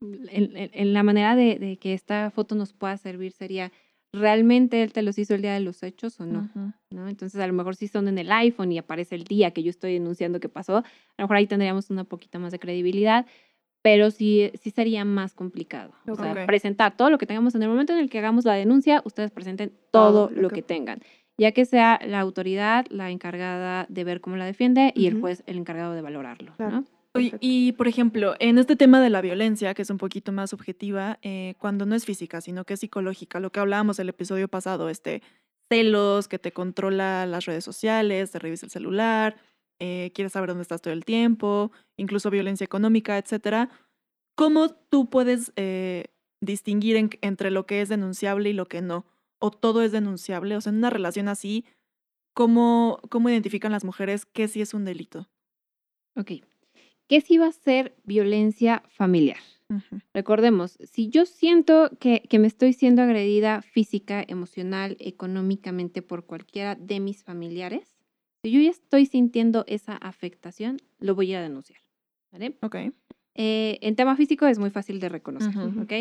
[0.00, 3.72] en, en- en la manera de, de que esta foto nos pueda servir sería,
[4.12, 6.48] ¿realmente él te los hizo el día de los hechos o no?
[6.90, 7.08] ¿no?
[7.08, 9.70] Entonces, a lo mejor si son en el iPhone y aparece el día que yo
[9.70, 10.84] estoy denunciando que pasó, a
[11.18, 13.26] lo mejor ahí tendríamos una poquita más de credibilidad,
[13.82, 15.92] pero sí, sí sería más complicado.
[16.08, 18.54] O sea, presentar todo lo que tengamos en el momento en el que hagamos la
[18.54, 21.00] denuncia, ustedes presenten Todo todo lo lo que- que tengan,
[21.38, 25.42] ya que sea la autoridad la encargada de ver cómo la defiende y el juez
[25.46, 26.52] el encargado de valorarlo.
[26.56, 26.80] Claro.
[26.80, 26.84] ¿no?
[27.40, 31.18] Y por ejemplo, en este tema de la violencia, que es un poquito más objetiva,
[31.22, 34.88] eh, cuando no es física, sino que es psicológica, lo que hablábamos el episodio pasado,
[34.88, 35.22] este
[35.70, 39.36] celos, que te controla las redes sociales, te revisa el celular,
[39.80, 43.68] eh, quieres saber dónde estás todo el tiempo, incluso violencia económica, etcétera.
[44.36, 46.04] ¿Cómo tú puedes eh,
[46.40, 49.04] distinguir en- entre lo que es denunciable y lo que no?
[49.40, 50.56] ¿O todo es denunciable?
[50.56, 51.64] O sea, en una relación así,
[52.34, 55.28] ¿cómo, cómo identifican las mujeres que sí es un delito?
[56.16, 56.32] Ok.
[57.08, 59.38] ¿Qué sí va a ser violencia familiar?
[60.14, 66.74] Recordemos, si yo siento que, que me estoy siendo agredida física, emocional, económicamente por cualquiera
[66.74, 67.96] de mis familiares,
[68.42, 71.80] si yo ya estoy sintiendo esa afectación, lo voy a denunciar.
[72.32, 72.56] ¿vale?
[72.62, 72.76] Ok.
[73.34, 75.82] Eh, en tema físico es muy fácil de reconocer, Ujú.
[75.82, 75.92] ¿ok?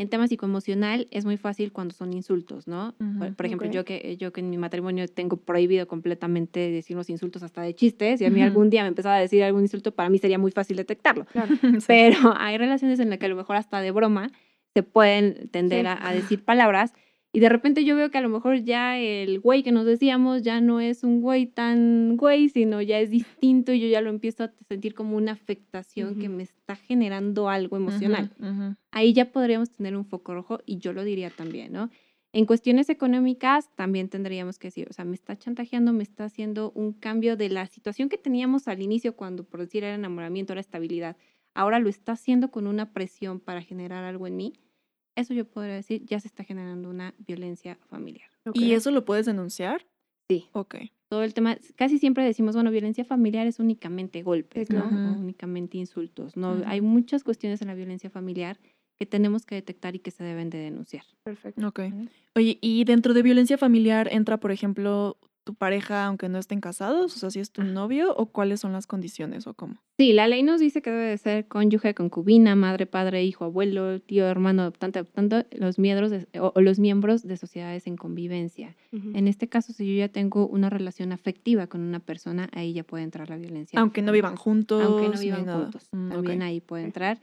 [0.00, 2.94] En tema psicoemocional es muy fácil cuando son insultos, ¿no?
[3.36, 7.42] Por, ejemplo, yo, que, yo que en mi matrimonio tengo prohibido completamente decir los insultos
[7.42, 10.08] hasta de chistes, y a mí algún día me empezaba a decir algún insulto, para
[10.08, 11.26] mí sería muy fácil detectarlo.
[11.26, 11.54] Claro.
[11.86, 14.32] Pero hay relaciones en las que a lo mejor hasta de broma
[14.72, 15.86] se pueden tender Sí.
[15.86, 16.94] a, a decir palabras
[17.32, 20.42] Y de repente yo veo que a lo mejor ya el güey que nos decíamos
[20.42, 24.10] ya no es un güey tan güey, sino ya es distinto y yo ya lo
[24.10, 26.36] empiezo a sentir como una afectación que Ujú.
[26.36, 28.32] me está generando algo emocional.
[28.40, 28.76] Ujú, ujú.
[28.90, 31.90] Ahí ya podríamos tener un foco rojo y yo lo diría también, ¿no?
[32.32, 36.72] En cuestiones económicas también tendríamos que decir, o sea, me está chantajeando, me está haciendo
[36.74, 40.60] un cambio de la situación que teníamos al inicio cuando, por decir, era enamoramiento, era
[40.60, 41.16] estabilidad.
[41.54, 44.52] Ahora lo está haciendo con una presión para generar algo en mí.
[45.20, 48.28] Eso yo podría decir, ya se está generando una violencia familiar.
[48.54, 49.86] ¿Y eso lo puedes denunciar?
[50.28, 50.48] Sí.
[50.52, 50.76] Ok.
[51.10, 54.88] Todo el tema, casi siempre decimos, bueno, violencia familiar es únicamente golpes, Sí, ¿no?
[54.88, 55.12] claro.
[55.18, 56.36] Únicamente insultos.
[56.36, 58.58] No, hay muchas cuestiones en la violencia familiar
[58.98, 61.04] que tenemos que detectar y que se deben de denunciar.
[61.24, 61.66] Perfecto.
[61.66, 61.80] Ok.
[62.36, 65.18] Oye, ¿y dentro de violencia familiar entra, por ejemplo,
[65.50, 67.16] tu pareja aunque no estén casados?
[67.16, 69.76] O sea, si es tu novio o cuáles son las condiciones o cómo?
[69.98, 74.00] Sí, la ley nos dice que debe de ser cónyuge, concubina, madre, padre, hijo, abuelo,
[74.00, 78.76] tío, hermano, adoptante, adoptante, los miembros de, o, o los miembros de sociedades en convivencia.
[78.92, 82.84] En este caso, si yo ya tengo una relación afectiva con una persona, ahí ya
[82.84, 83.78] puede entrar la violencia.
[83.80, 84.82] Aunque no vivan juntos.
[84.82, 85.58] Aunque no vivan nada.
[85.62, 87.20] juntos, Mm, también ahí puede entrar.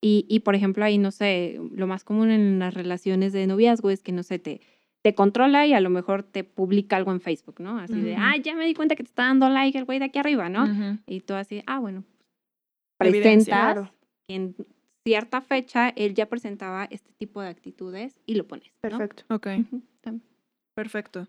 [0.00, 3.88] Y, y, por ejemplo, ahí, no sé, lo más común en las relaciones de noviazgo
[3.90, 4.60] es que, no sé, te,
[5.02, 7.78] te controla y a lo mejor te publica algo en Facebook, ¿no?
[7.78, 10.04] Así de, ah, ya me di cuenta que te está dando like el güey de
[10.06, 10.64] aquí arriba, ¿no?
[10.64, 10.98] Ujú.
[11.06, 12.04] Y tú así, ah, bueno,
[12.98, 13.92] presentas Claro.
[14.28, 14.54] en
[15.04, 18.72] cierta fecha él ya presentaba este tipo de actitudes y lo pones.
[18.82, 18.90] ¿no?
[18.90, 19.24] Perfecto.
[19.34, 19.48] Ok.
[20.74, 21.26] Perfecto.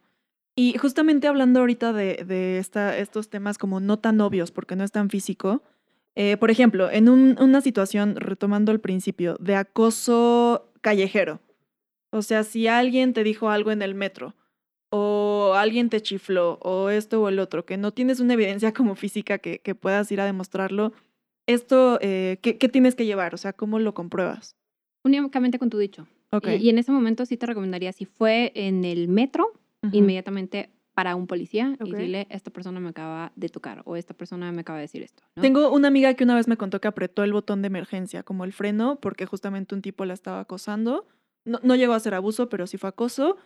[0.55, 4.83] Y justamente hablando ahorita de, de esta, estos temas como no tan obvios, porque no
[4.83, 5.63] es tan físico,
[6.15, 11.39] eh, por ejemplo, en un- una situación, retomando el principio, de acoso callejero.
[12.13, 14.35] O sea, si alguien te dijo algo en el metro,
[14.91, 18.95] o alguien te chifló, o esto o el otro, que no tienes una evidencia como
[18.95, 20.93] física que, que puedas ir a demostrarlo,
[21.47, 23.33] esto, eh, ¿qué, qué tienes que llevar?
[23.33, 24.55] O sea, ¿cómo lo compruebas?
[25.03, 26.07] Únicamente con tu dicho.
[26.31, 26.47] Ok.
[26.47, 29.51] Y, y en ese momento sí te recomendaría, si fue en el metro,
[29.91, 31.87] inmediatamente para un policía Ok.
[31.87, 35.01] y dile, esta persona me acaba de tocar o esta persona me acaba de decir
[35.01, 35.23] esto.
[35.35, 35.41] ¿no?
[35.41, 38.45] Tengo una amiga que una vez me contó que apretó el botón de emergencia, como
[38.45, 41.07] el freno, porque justamente un tipo la estaba acosando.
[41.45, 43.37] No, no llegó a ser abuso, pero sí fue acoso.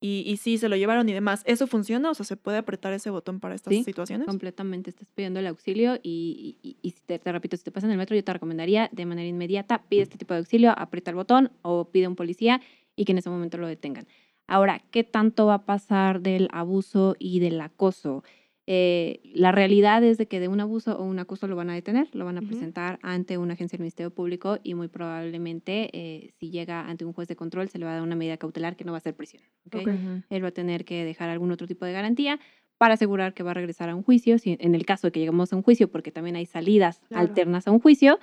[0.00, 1.42] Y, y sí, se lo llevaron y demás.
[1.46, 2.10] ¿Eso funciona?
[2.10, 4.26] O sea, ¿se puede apretar ese botón para estas Sí, situaciones?
[4.26, 7.96] completamente estás pidiendo el auxilio y, y- te, te repito, si te pasa en el
[7.98, 11.52] metro, yo te recomendaría de manera inmediata, pide este tipo de auxilio, aprieta el botón
[11.62, 12.60] o pide a un policía
[12.96, 14.06] y que en ese momento lo detengan.
[14.46, 18.24] Ahora, ¿qué tanto va a pasar del abuso y del acoso?
[18.66, 21.74] Eh, la realidad es de que de un abuso o un acoso lo van a
[21.74, 26.30] detener, lo van a presentar ante una agencia del Ministerio Público y muy probablemente eh,
[26.38, 28.74] si llega ante un juez de control se le va a dar una medida cautelar
[28.76, 29.42] que no va a ser prisión.
[29.66, 29.74] ¿ok?
[29.76, 29.88] Ok.
[29.88, 30.22] Ujú.
[30.30, 32.40] él va a tener que dejar algún otro tipo de garantía
[32.78, 35.20] para asegurar que va a regresar a un juicio, si, en el caso de que
[35.20, 37.28] lleguemos a un juicio, porque también hay salidas Claro.
[37.28, 38.18] alternas a un juicio.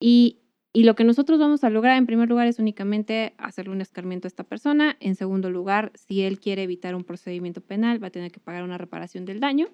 [0.00, 0.38] Y,
[0.76, 4.26] y lo que nosotros vamos a lograr, en primer lugar, es únicamente hacerle un escarmiento
[4.26, 4.98] a esta persona.
[5.00, 8.62] En segundo lugar, si él quiere evitar un procedimiento penal, va a tener que pagar
[8.62, 9.68] una reparación del daño.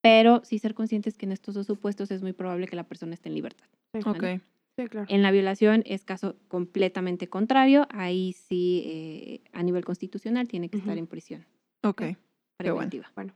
[0.00, 3.14] Pero sí ser conscientes que en estos dos supuestos es muy probable que la persona
[3.14, 3.66] esté en libertad.
[3.92, 3.98] Sí.
[4.06, 4.40] Ok.
[4.76, 5.08] Sí, claro.
[5.10, 7.88] En la violación es caso completamente contrario.
[7.90, 11.46] Ahí sí, eh, a nivel constitucional, tiene que estar en prisión
[11.82, 11.98] Ok.
[11.98, 12.16] Qué
[12.60, 12.76] bueno.
[12.76, 13.10] preventiva.
[13.16, 13.34] Bueno.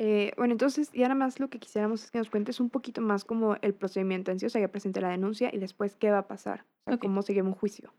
[0.00, 3.00] Eh, bueno, entonces ya nada más lo que quisiéramos es que nos cuentes un poquito
[3.00, 6.10] más como el procedimiento en sí, o sea, que presente la denuncia y después qué
[6.10, 7.00] va a pasar, o sea, Ok.
[7.00, 7.92] cómo se lleva un juicio.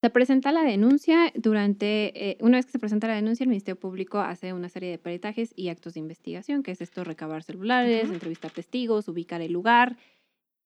[0.00, 3.80] Se presenta la denuncia durante, eh, una vez que se presenta la denuncia, el Ministerio
[3.80, 8.08] Público hace una serie de peritajes y actos de investigación, que es esto, recabar celulares,
[8.08, 9.96] entrevistar testigos, ubicar el lugar.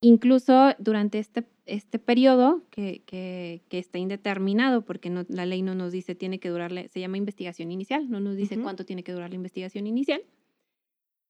[0.04, 5.76] Incluso durante este, este periodo, que, que, que está indeterminado, porque no, la ley no
[5.76, 8.64] nos dice tiene que durarle, se llama investigación inicial, no nos dice Ujú.
[8.64, 10.20] cuánto tiene que durar la investigación inicial.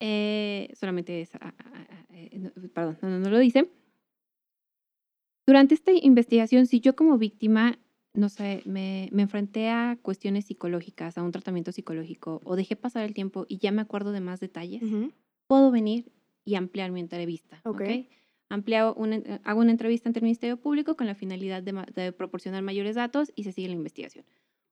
[0.01, 3.71] Eh, solamente es, ah, ah, ah, eh, no, perdón, no, no, lo dice.
[5.47, 7.79] Durante esta investigación, si yo como víctima,
[8.15, 13.05] no sé, me, me enfrenté a cuestiones psicológicas, a un tratamiento psicológico, o dejé pasar
[13.05, 15.13] el tiempo y ya me acuerdo de más detalles, Ujú.
[15.47, 16.11] puedo venir
[16.45, 17.61] y ampliar mi entrevista.
[17.65, 17.83] Ok.
[17.83, 17.91] ¿ok?
[18.53, 22.13] Amplio una en- hago una entrevista ante el Ministerio Público con la finalidad de, de
[22.13, 24.25] proporcionar mayores datos y se sigue la investigación.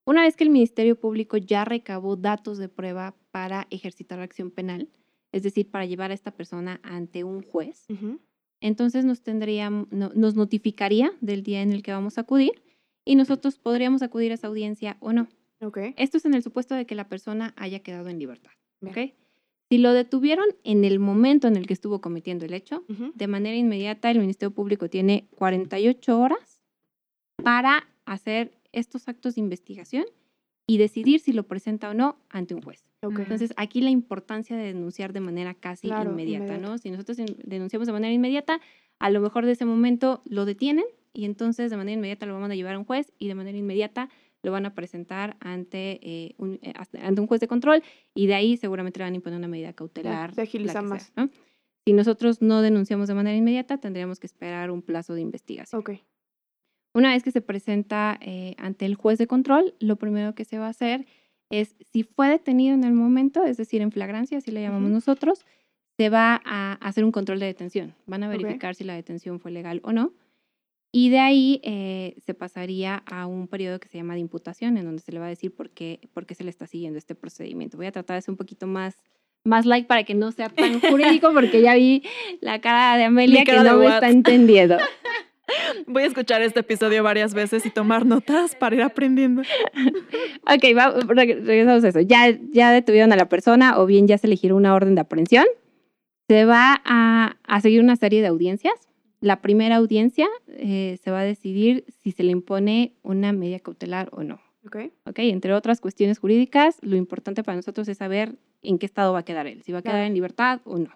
[0.04, 4.50] Una vez que el Ministerio Público ya recabó datos de prueba para ejercitar la acción
[4.50, 4.88] penal,
[5.32, 8.18] es decir, para llevar a esta persona ante un juez, Ujú.
[8.60, 12.62] entonces nos, tendría, no- nos notificaría del día en el que vamos a acudir
[13.04, 15.28] y nosotros podríamos acudir a esa audiencia o no.
[15.62, 15.78] Ok.
[15.96, 18.50] Esto es en el supuesto de que la persona haya quedado en libertad.
[18.80, 19.14] Bien.
[19.70, 23.56] Si lo detuvieron en el momento en el que estuvo cometiendo el hecho, de manera
[23.56, 26.60] inmediata el Ministerio Público tiene 48 horas
[27.44, 30.04] para hacer estos actos de investigación
[30.66, 32.84] y decidir si lo presenta o no ante un juez.
[33.02, 36.68] Entonces, aquí la importancia de denunciar de manera casi Claro, inmediata, inmediata.
[36.68, 36.78] ¿no?
[36.78, 38.60] Si nosotros denunciamos de manera inmediata,
[38.98, 42.50] a lo mejor de ese momento lo detienen y entonces de manera inmediata lo vamos
[42.50, 44.10] a llevar a un juez y de manera inmediata
[44.42, 46.72] lo van a presentar ante, eh, un, eh,
[47.02, 47.82] ante un juez de control
[48.14, 50.34] y de ahí seguramente le van a imponer una medida cautelar.
[50.34, 51.12] se agiliza la que más.
[51.14, 51.30] sea, ¿no?
[51.86, 55.82] Si nosotros no denunciamos de manera inmediata, tendríamos que esperar un plazo de investigación.
[56.92, 60.58] Una vez que se presenta eh, ante el juez de control, lo primero que se
[60.58, 61.06] va a hacer
[61.48, 65.46] es, si fue detenido en el momento, es decir, en flagrancia, así le llamamos nosotros,
[65.96, 67.94] se va a hacer un control de detención.
[68.06, 70.12] Van a verificar si la detención fue legal o no.
[70.92, 74.84] Y de ahí eh, se pasaría a un periodo que se llama de imputación, en
[74.84, 77.14] donde se le va a decir por qué, por qué se le está siguiendo este
[77.14, 77.76] procedimiento.
[77.76, 78.96] Voy a tratar de ser un poquito más,
[79.44, 82.02] más light para que no sea tan jurídico, porque ya vi
[82.40, 83.94] la cara de Amelia que cara no me what?
[83.94, 84.78] está entendiendo.
[85.86, 89.42] Voy a escuchar este episodio varias veces y tomar notas para ir aprendiendo.
[90.42, 92.00] Ok, va- regresamos a eso.
[92.00, 95.00] Ya, ya detuvieron a la persona o bien ya se le giró una orden de
[95.00, 95.44] aprehensión.
[96.28, 98.74] Se va a, a seguir una serie de audiencias.
[99.20, 104.08] La primera audiencia eh, se va a decidir si se le impone una medida cautelar
[104.12, 104.40] o no.
[104.66, 104.76] Ok.
[105.06, 109.20] Ok, entre otras cuestiones jurídicas, lo importante para nosotros es saber en qué estado va
[109.20, 110.06] a quedar él, si va a quedar Claro.
[110.06, 110.90] en libertad o no.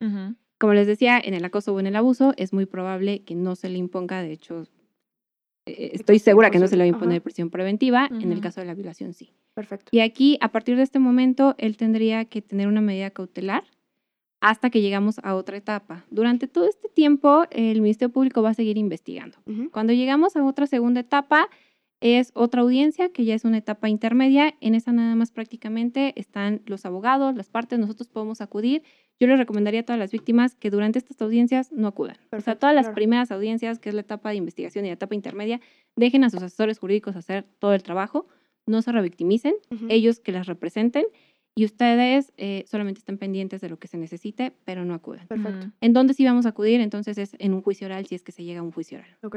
[0.00, 0.34] Ujú.
[0.58, 3.56] Como les decía, en el acoso o en el abuso es muy probable que no
[3.56, 4.62] se le imponga, de hecho,
[5.66, 7.24] eh, estoy cualquier segura que no se le va a imponer ajá.
[7.24, 9.32] prisión preventiva, en el caso de la violación sí.
[9.54, 9.88] Perfecto.
[9.90, 13.64] Y aquí, a partir de este momento, él tendría que tener una medida cautelar
[14.40, 16.04] hasta que llegamos a otra etapa.
[16.10, 19.36] Durante todo este tiempo, el Ministerio Público va a seguir investigando.
[19.70, 21.48] Cuando llegamos a otra segunda etapa,
[22.00, 24.54] es otra audiencia, que ya es una etapa intermedia.
[24.62, 28.82] En esa nada más prácticamente están los abogados, las partes, nosotros podemos acudir.
[29.20, 32.16] Yo les recomendaría a todas las víctimas que durante estas audiencias no acudan.
[32.16, 32.94] o sea, Perfecto, todas las claro.
[32.94, 35.60] primeras audiencias, que es la etapa de investigación y la etapa intermedia,
[35.94, 38.26] dejen a sus asesores jurídicos hacer todo el trabajo,
[38.66, 39.84] no se revictimicen, Ujú.
[39.90, 41.04] ellos que las representen
[41.54, 45.26] y ustedes eh, solamente estén pendientes de lo que se necesite, pero no acudan.
[45.26, 45.66] Perfecto.
[45.66, 45.72] Ujú.
[45.80, 46.80] ¿En dónde sí vamos a acudir?
[46.80, 49.16] Entonces es en un juicio oral si es que se llega a un juicio oral.
[49.22, 49.36] Ok.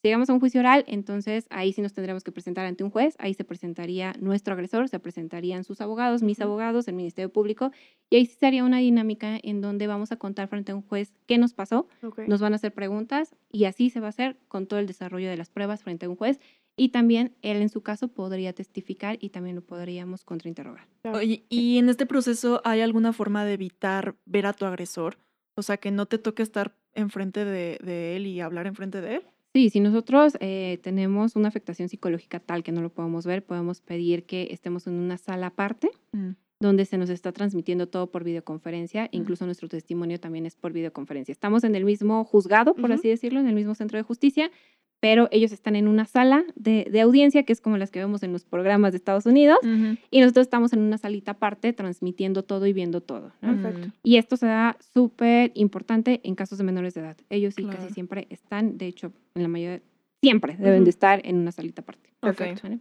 [0.00, 2.90] Si llegamos a un juicio oral, entonces ahí sí nos tendremos que presentar ante un
[2.90, 7.72] juez, ahí se presentaría nuestro agresor, se presentarían sus abogados, mis abogados, el Ministerio Público,
[8.08, 11.14] y ahí sí sería una dinámica en donde vamos a contar frente a un juez
[11.26, 12.20] qué nos pasó, Ok.
[12.28, 15.28] nos van a hacer preguntas y así se va a hacer con todo el desarrollo
[15.28, 16.38] de las pruebas frente a un juez
[16.78, 20.86] y también él en su caso podría testificar y también lo podríamos contrainterrogar.
[21.12, 25.18] Oye, ¿y en este proceso hay alguna forma de evitar ver a tu agresor?
[25.56, 29.16] O sea, que no te toque estar enfrente de, de él y hablar enfrente de
[29.16, 29.22] él.
[29.54, 33.80] Sí, si nosotros eh, tenemos una afectación psicológica tal que no lo podemos ver, podemos
[33.80, 36.30] pedir que estemos en una sala aparte Mm.
[36.60, 41.32] donde se nos está transmitiendo todo por videoconferencia, incluso nuestro testimonio también es por videoconferencia.
[41.32, 42.94] Estamos en el mismo juzgado, por Ujú.
[42.94, 44.50] así decirlo, en el mismo centro de justicia,
[45.00, 48.22] pero ellos están en una sala de, de audiencia, que es como las que vemos
[48.22, 49.58] en los programas de Estados Unidos,
[50.10, 53.32] y nosotros estamos en una salita aparte transmitiendo todo y viendo todo.
[53.40, 53.62] ¿no?
[53.62, 53.92] Perfecto.
[54.02, 57.16] Y esto será súper importante en casos de menores de edad.
[57.30, 57.78] Ellos sí Claro.
[57.78, 59.80] casi siempre están, de hecho, en la mayoría,
[60.20, 62.10] siempre deben de estar en una salita aparte.
[62.20, 62.62] Perfecto.
[62.64, 62.78] ¿vale?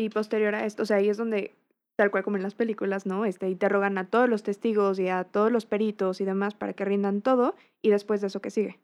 [0.00, 1.54] Y posterior a esto, o sea, ahí es donde,
[1.96, 3.24] tal cual como en las películas, ¿no?
[3.24, 6.84] Este, interrogan a todos los testigos y a todos los peritos y demás para que
[6.84, 8.78] rindan todo y después de eso que sigue.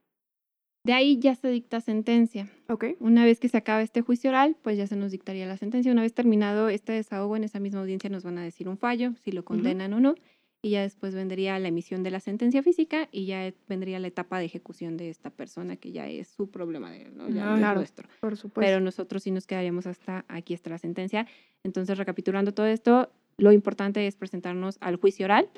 [0.84, 2.50] De ahí ya se dicta sentencia.
[2.68, 2.84] Ok.
[3.00, 5.90] Una vez que se acabe este juicio oral, pues ya se nos dictaría la sentencia.
[5.90, 9.12] Una vez terminado este desahogo, en esa misma audiencia nos van a decir un fallo,
[9.24, 10.14] si lo condenan o no,
[10.60, 14.38] y ya después vendría la emisión de la sentencia física y ya vendría la etapa
[14.38, 17.28] de ejecución de esta persona, que ya es su problema, de, él, ¿no?
[17.30, 17.78] ya no es Claro.
[17.80, 18.08] nuestro.
[18.20, 18.60] Por supuesto.
[18.60, 21.26] Pero nosotros sí nos quedaríamos hasta aquí está la sentencia.
[21.64, 25.48] Entonces, recapitulando todo esto, lo importante es presentarnos al juicio oral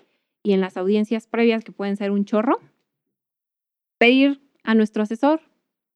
[0.45, 2.61] y en las audiencias previas, que pueden ser un chorro,
[3.99, 5.41] pedir a nuestro asesor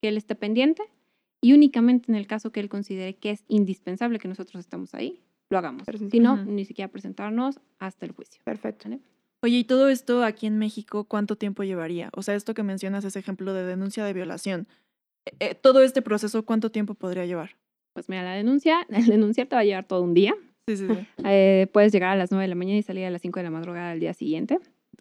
[0.03, 0.83] que él esté pendiente
[1.43, 5.21] y únicamente en el caso que él considere que es indispensable que nosotros estemos ahí,
[5.51, 5.85] lo hagamos.
[5.85, 8.41] Presenta- Si no, ni siquiera presentarnos hasta el juicio.
[8.45, 8.89] Perfecto.
[9.43, 12.11] Oye, ¿y todo esto aquí en México cuánto tiempo llevaría?
[12.15, 14.69] O sea, esto que mencionas, ese ejemplo de denuncia de violación.
[15.27, 17.57] eh, eh, todo este proceso, ¿cuánto tiempo podría llevar?
[17.95, 20.35] Pues mira, la denuncia, el denunciar te va a llevar todo un día.
[20.69, 21.07] Sí, sí, sí.
[21.27, 23.45] Eh, puedes llegar a las 9 de la mañana y salir a las 5 de
[23.45, 24.59] la madrugada al día siguiente.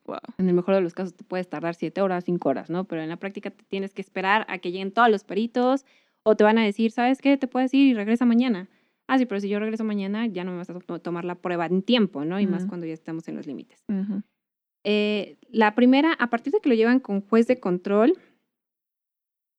[0.10, 0.18] Wow.
[0.40, 2.86] En el mejor de los casos te puedes tardar 7 horas, 5 horas, ¿no?
[2.86, 5.86] Pero en la práctica te tienes que esperar a que lleguen todos los peritos
[6.24, 7.38] o te van a decir, ¿sabes qué?
[7.38, 8.68] Te puedes ir y regresa mañana.
[9.08, 11.36] Ah, sí, pero si yo regreso mañana ya no me vas a to- tomar la
[11.36, 12.40] prueba en tiempo, ¿no?
[12.40, 12.70] Y más Ujú.
[12.70, 13.84] cuando ya estamos en los límites.
[13.88, 14.22] Ujú.
[14.84, 18.14] Eh, la primera, a partir de que lo llevan con juez de control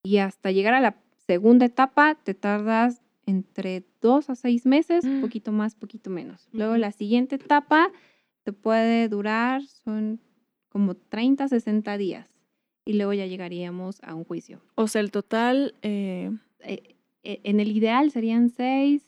[0.04, 0.96] y hasta llegar a la
[1.26, 5.20] segunda etapa, te tardas entre dos a seis meses, Mm.
[5.20, 6.48] poquito más, poquito menos.
[6.52, 7.90] Luego la siguiente etapa
[8.44, 10.20] te puede durar, son
[10.70, 12.26] como 30, 60 días.
[12.86, 14.62] Y luego ya llegaríamos a un juicio.
[14.76, 19.02] O sea, el total, eh, Eh, eh, en el ideal serían seis,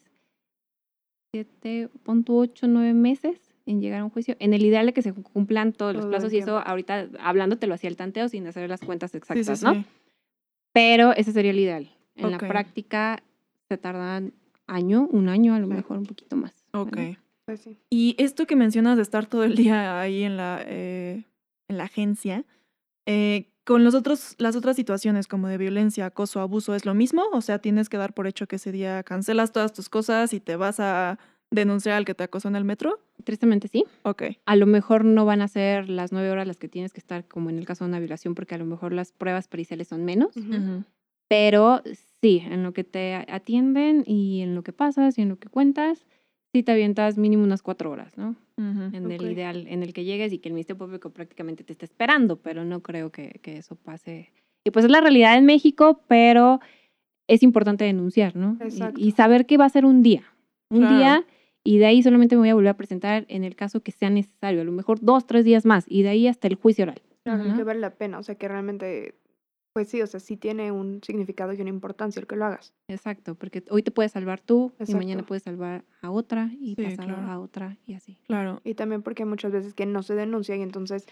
[1.34, 4.36] siete, punto ocho, nueve meses en llegar a un juicio.
[4.38, 7.66] En el ideal de que se cumplan todos los Todo plazos y eso ahorita hablándote
[7.66, 9.74] lo hacía el tanteo sin hacer las cuentas exactas, sí, ¿no?
[9.74, 9.84] sí.
[10.72, 11.90] Pero ese sería el ideal.
[12.16, 13.22] En la práctica
[13.68, 14.32] se tardan
[14.66, 15.74] año, un año, a lo Sí.
[15.74, 16.64] mejor un poquito más.
[16.72, 16.96] Ok.
[16.96, 17.18] ¿vale?
[17.46, 17.76] Pues sí.
[17.90, 21.24] Y esto que mencionas de estar todo el día ahí en la, eh,
[21.72, 22.44] en la agencia,
[23.06, 27.24] eh, con los otros, las otras situaciones como de violencia, acoso, abuso, ¿es lo mismo?
[27.32, 30.40] O sea, tienes que dar por hecho que ese día cancelas todas tus cosas y
[30.40, 31.18] te vas a
[31.50, 32.98] denunciar al que te acosó en el metro.
[33.24, 33.84] Tristemente sí.
[34.02, 34.22] Ok.
[34.46, 37.26] A lo mejor no van a ser las nueve horas las que tienes que estar,
[37.28, 40.04] como en el caso de una violación, porque a lo mejor las pruebas periciales son
[40.04, 40.34] menos.
[41.28, 41.82] Pero
[42.20, 45.48] sí, en lo que te atienden y en lo que pasas y en lo que
[45.48, 46.06] cuentas,
[46.52, 48.34] sí te avientas mínimo unas cuatro horas, ¿no?
[48.56, 48.94] Ujú.
[48.96, 49.12] En Ok.
[49.12, 52.36] el ideal, en el que llegues y que el Ministerio Público prácticamente te esté esperando,
[52.36, 54.30] pero no creo que, que eso pase.
[54.64, 56.60] Y pues es la realidad en México, pero
[57.28, 58.56] es importante denunciar, ¿no?
[58.60, 59.00] Y- Exacto.
[59.00, 60.22] Y, saber que va a ser un día,
[60.70, 60.96] un Claro.
[60.96, 61.26] día,
[61.64, 64.10] y de ahí solamente me voy a volver a presentar en el caso que sea
[64.10, 67.00] necesario, a lo mejor dos, tres días más, y de ahí hasta el juicio oral.
[67.24, 67.56] Claro, Ujú.
[67.56, 68.18] que vale la pena.
[68.18, 69.14] O sea, que realmente,
[69.72, 72.74] pues sí, o sea, sí tiene un significado y una importancia el que lo hagas.
[72.88, 76.96] Exacto, porque hoy te puedes salvar tú y mañana puedes salvar a otra y Sí,
[76.96, 77.16] claro.
[77.16, 78.18] a otra y así.
[78.26, 78.60] Claro.
[78.64, 81.06] Y también porque hay muchas veces que no se denuncia y entonces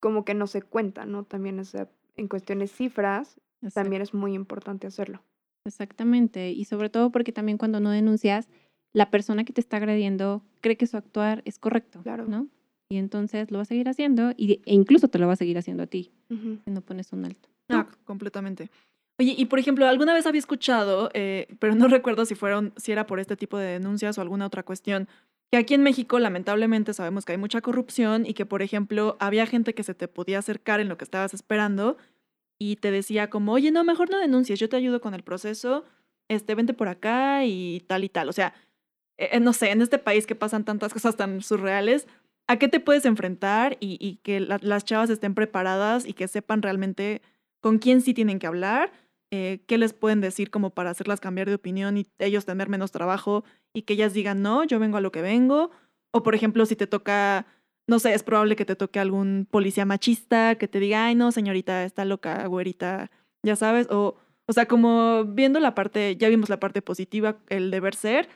[0.00, 1.24] como que no se cuenta, ¿no?
[1.24, 3.40] También o sea, en cuestiones cifras,
[3.74, 5.22] también es muy importante hacerlo.
[5.66, 8.48] Exactamente, y sobre todo porque también cuando no denuncias,
[8.92, 12.26] la persona que te está agrediendo cree que su actuar es correcto, Claro.
[12.26, 12.48] ¿no?
[12.90, 15.58] Y entonces lo va a seguir haciendo y, e incluso te lo va a seguir
[15.58, 17.48] haciendo a ti si no pones un alto.
[17.70, 18.70] Ah, completamente.
[19.18, 22.92] Oye, y por ejemplo, alguna vez había escuchado, eh, pero no recuerdo si fueron, si
[22.92, 25.08] era por este tipo de denuncias o alguna otra cuestión,
[25.52, 29.46] que aquí en México lamentablemente sabemos que hay mucha corrupción y que, por ejemplo, había
[29.46, 31.96] gente que se te podía acercar en lo que estabas esperando
[32.58, 35.84] y te decía como, oye, no, mejor no denuncies, yo te ayudo con el proceso,
[36.28, 38.28] este, vente por acá y tal y tal.
[38.28, 38.54] O sea,
[39.18, 42.06] eh, no sé, en este país que pasan tantas cosas tan surreales,
[42.46, 46.28] ¿a qué te puedes enfrentar y, y que la- las chavas estén preparadas y que
[46.28, 47.22] sepan realmente
[47.60, 48.92] con quién sí tienen que hablar,
[49.30, 52.90] eh, qué les pueden decir como para hacerlas cambiar de opinión y ellos tener menos
[52.90, 55.70] trabajo y que ellas digan, no, yo vengo a lo que vengo?
[56.12, 57.46] O por ejemplo, si te toca,
[57.86, 61.30] no sé, es probable que te toque algún policía machista que te diga, ay, no,
[61.30, 63.10] señorita, está loca, güerita,
[63.44, 64.16] ya sabes, o,
[64.48, 68.28] o sea, como viendo la parte, ya vimos la parte positiva, el deber ser,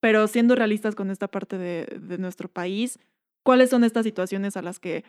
[0.00, 2.98] pero siendo realistas con esta parte de, de nuestro país,
[3.42, 5.04] ¿cuáles son estas situaciones a las que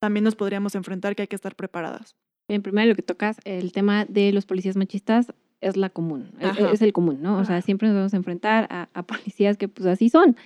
[0.00, 2.16] también nos podríamos enfrentar que hay que estar preparadas?
[2.48, 6.46] En primero lo que tocas, el tema de los policías machistas es la común, e-
[6.46, 6.70] Ajá.
[6.70, 7.38] es el común, ¿no?
[7.38, 10.36] O sea, siempre nos vamos a enfrentar a, a policías que pues así son.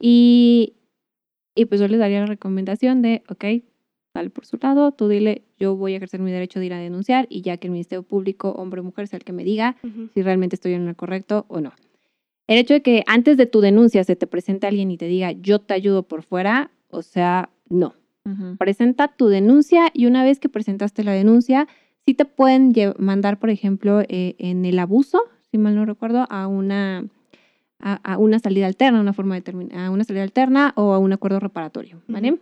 [0.00, 0.74] Y,
[1.54, 3.44] y pues yo les daría la recomendación de, ok,
[4.14, 6.78] dale por su lado, tú dile, yo voy a ejercer mi derecho de ir a
[6.78, 9.76] denunciar y ya que el Ministerio Público, hombre o mujer, sea el que me diga
[10.14, 11.72] si realmente estoy en lo correcto o no.
[12.46, 15.30] El hecho de que antes de tu denuncia se te presente alguien y te diga,
[15.32, 17.94] yo te ayudo por fuera, o sea, no.
[18.58, 21.66] Presenta tu denuncia y una vez que presentaste la denuncia,
[22.04, 26.46] sí te pueden mandar, por ejemplo, eh, en el abuso, si mal no recuerdo, a
[26.46, 27.04] una,
[27.80, 31.12] a, a una salida alterna, una forma de a una salida alterna o a un
[31.12, 32.32] acuerdo reparatorio, ¿vale?
[32.32, 32.40] Ujú.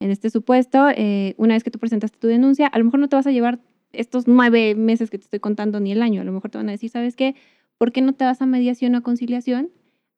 [0.00, 3.08] En este supuesto, eh, una vez que tú presentaste tu denuncia, a lo mejor no
[3.08, 3.60] te vas a llevar
[3.92, 6.68] estos nueve meses que te estoy contando ni el año, a lo mejor te van
[6.68, 7.34] a decir, ¿sabes qué?
[7.76, 9.70] ¿Por qué no te vas a mediación o a conciliación?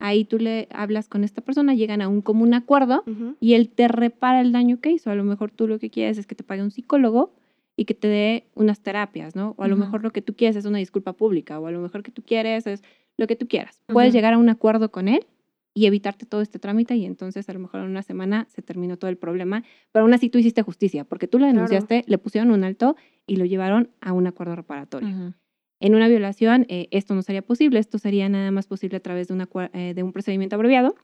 [0.04, 3.04] Ahí tú le hablas con esta persona, llegan a un común acuerdo
[3.38, 5.10] y él te repara el daño que hizo.
[5.10, 7.32] A lo mejor tú lo que quieres es que te pague un psicólogo
[7.76, 9.54] y que te dé unas terapias, ¿no?
[9.56, 11.80] O a lo mejor lo que tú quieres es una disculpa pública, o a lo
[11.80, 12.82] mejor que tú quieres es
[13.16, 13.80] lo que tú quieras.
[13.92, 15.24] Puedes llegar a un acuerdo con él
[15.72, 18.96] y evitarte todo este trámite y entonces a lo mejor en una semana se terminó
[18.96, 21.54] todo el problema, pero aún así tú hiciste justicia, porque tú la Claro.
[21.58, 25.32] denunciaste, le pusieron un alto y lo llevaron a un acuerdo reparatorio.
[25.82, 29.26] En una violación, eh, esto no sería posible, esto sería nada más posible a través
[29.26, 30.94] de, una eh, de un procedimiento abreviado,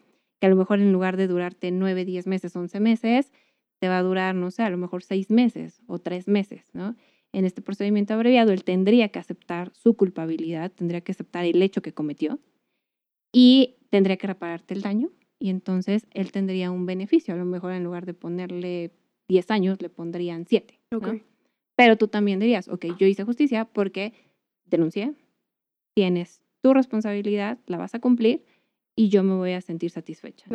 [0.41, 3.33] que a lo mejor en lugar de durarte 9, 10 meses, 11 meses,
[3.81, 6.95] te va a durar, no sé, a lo mejor 6 meses o 3 meses, ¿no?
[7.33, 11.83] En este procedimiento abreviado, él tendría que aceptar su culpabilidad, tendría que aceptar el hecho
[11.83, 12.39] que cometió
[13.35, 15.11] y tendría que repararte el daño
[15.41, 17.35] y entonces él tendría un beneficio.
[17.35, 18.93] A lo mejor en lugar de ponerle
[19.29, 20.79] 10 años, le pondrían 7.
[20.93, 20.99] ¿no?
[20.99, 21.09] Ok.
[21.77, 24.13] Pero tú también dirías, ok, yo hice justicia porque
[24.71, 25.15] denuncié,
[25.95, 28.45] tienes tu responsabilidad, la vas a cumplir
[28.97, 30.47] y yo me voy a sentir satisfecha.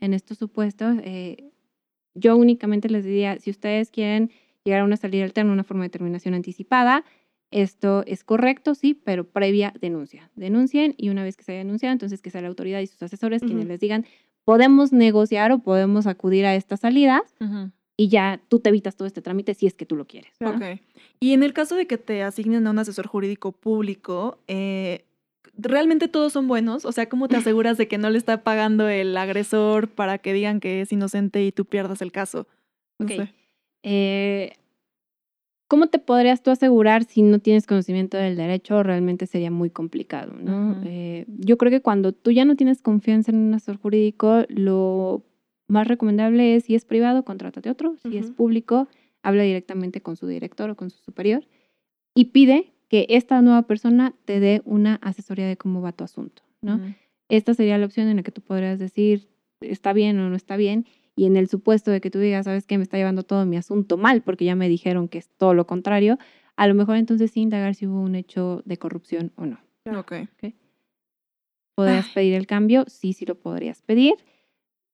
[0.00, 1.50] En estos supuestos, eh,
[2.14, 4.30] yo únicamente les diría, si ustedes quieren
[4.64, 7.04] llegar a una salida alterna, una forma de terminación anticipada,
[7.50, 10.30] esto es correcto, sí, pero previa denuncia.
[10.34, 13.02] Denuncien y una vez que se haya denunciado, entonces que sea la autoridad y sus
[13.02, 14.06] asesores quienes les digan,
[14.44, 17.70] podemos negociar o podemos acudir a esta salida Ujú.
[17.96, 20.32] Y ya tú te evitas todo este trámite si es que tú lo quieres.
[20.40, 20.50] ¿no?
[20.50, 20.80] Ok.
[21.20, 25.04] Y en el caso de que te asignen a un asesor jurídico público, eh,
[25.56, 26.84] ¿realmente todos son buenos?
[26.84, 30.32] O sea, ¿cómo te aseguras de que no le está pagando el agresor para que
[30.32, 32.48] digan que es inocente y tú pierdas el caso?
[32.98, 33.32] No sé.
[33.82, 34.52] Eh,
[35.68, 38.82] ¿Cómo te podrías tú asegurar si no tienes conocimiento del derecho?
[38.82, 40.80] Realmente sería muy complicado, ¿no?
[40.84, 45.24] Eh, yo creo que cuando tú ya no tienes confianza en un asesor jurídico, lo
[45.68, 47.96] más recomendable es, si es privado, contrátate otro.
[47.96, 48.34] Si es Ujú.
[48.34, 48.88] público,
[49.22, 51.44] habla directamente con su director o con su superior
[52.14, 56.42] y pide que esta nueva persona te dé una asesoría de cómo va tu asunto,
[56.60, 56.76] ¿no?
[56.76, 56.94] Ujú.
[57.28, 59.28] esta sería la opción en la que tú podrías decir
[59.60, 60.86] está bien o no está bien.
[61.16, 62.76] Y en el supuesto de que tú digas, ¿sabes qué?
[62.76, 65.66] Me está llevando todo mi asunto mal porque ya me dijeron que es todo lo
[65.66, 66.18] contrario,
[66.56, 69.58] a lo mejor entonces sí indagar si hubo un hecho de corrupción o no.
[69.98, 70.12] Ok.
[71.74, 72.84] ¿Podrías pedir el cambio?
[72.86, 74.14] Sí, sí lo podrías pedir.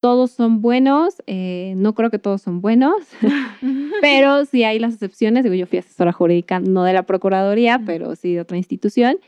[0.01, 2.97] Todos son buenos, eh, no creo que todos son buenos,
[4.01, 5.45] pero sí hay las excepciones.
[5.45, 9.19] Digo, yo fui asesora jurídica, no de la Procuraduría, pero sí de otra institución.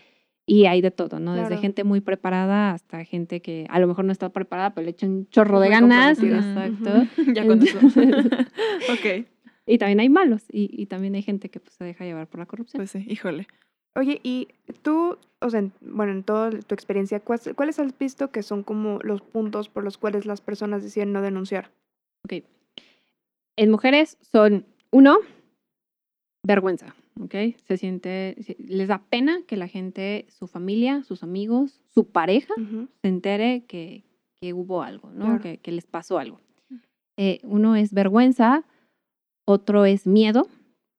[0.44, 1.34] Y hay de todo, ¿no?
[1.34, 4.90] Desde gente muy preparada hasta gente que a lo mejor no está preparada, pero le
[4.90, 6.20] echa un chorro de ganas.
[6.20, 7.06] Exacto.
[7.32, 7.78] ya con eso.
[7.78, 9.26] Ok,
[9.66, 10.42] Y también hay malos.
[10.50, 12.80] Y, y también hay gente que pues, se deja llevar por la corrupción.
[12.80, 13.46] pues sí, híjole.
[13.94, 14.48] Oye, y
[14.82, 18.62] tú, o sea, en- bueno, en toda tu experiencia, ¿cuáles, ¿cuáles has visto que son
[18.62, 21.70] como los puntos por los cuales las personas deciden no denunciar?
[23.56, 25.18] En mujeres son, uno,
[26.46, 27.34] vergüenza, ¿ok?
[27.66, 32.54] Se siente, les da pena que la gente, su familia, sus amigos, su pareja,
[33.02, 34.04] se entere que,
[34.40, 35.24] que hubo algo, ¿no?
[35.26, 35.40] Claro.
[35.42, 36.40] Que, que les pasó algo.
[37.18, 38.64] Eh, uno es vergüenza,
[39.46, 40.48] otro es miedo,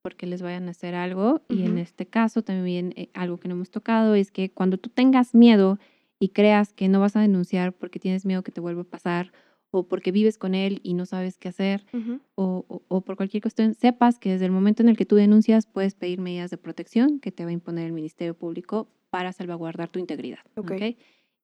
[0.04, 1.42] porque les vayan a hacer algo.
[1.50, 4.90] Y en este caso también eh, algo que no hemos tocado es que cuando tú
[4.90, 5.80] tengas miedo
[6.20, 9.32] y creas que no vas a denunciar porque tienes miedo que te vuelva a pasar
[9.72, 12.20] o porque vives con él y no sabes qué hacer Ujú.
[12.36, 15.16] o, o- o por cualquier cuestión, sepas que desde el momento en el que tú
[15.16, 19.32] denuncias puedes pedir medidas de protección que te va a imponer el Ministerio Público para
[19.32, 20.40] salvaguardar tu integridad.
[20.58, 20.72] Ok.
[20.72, 20.82] ¿ok?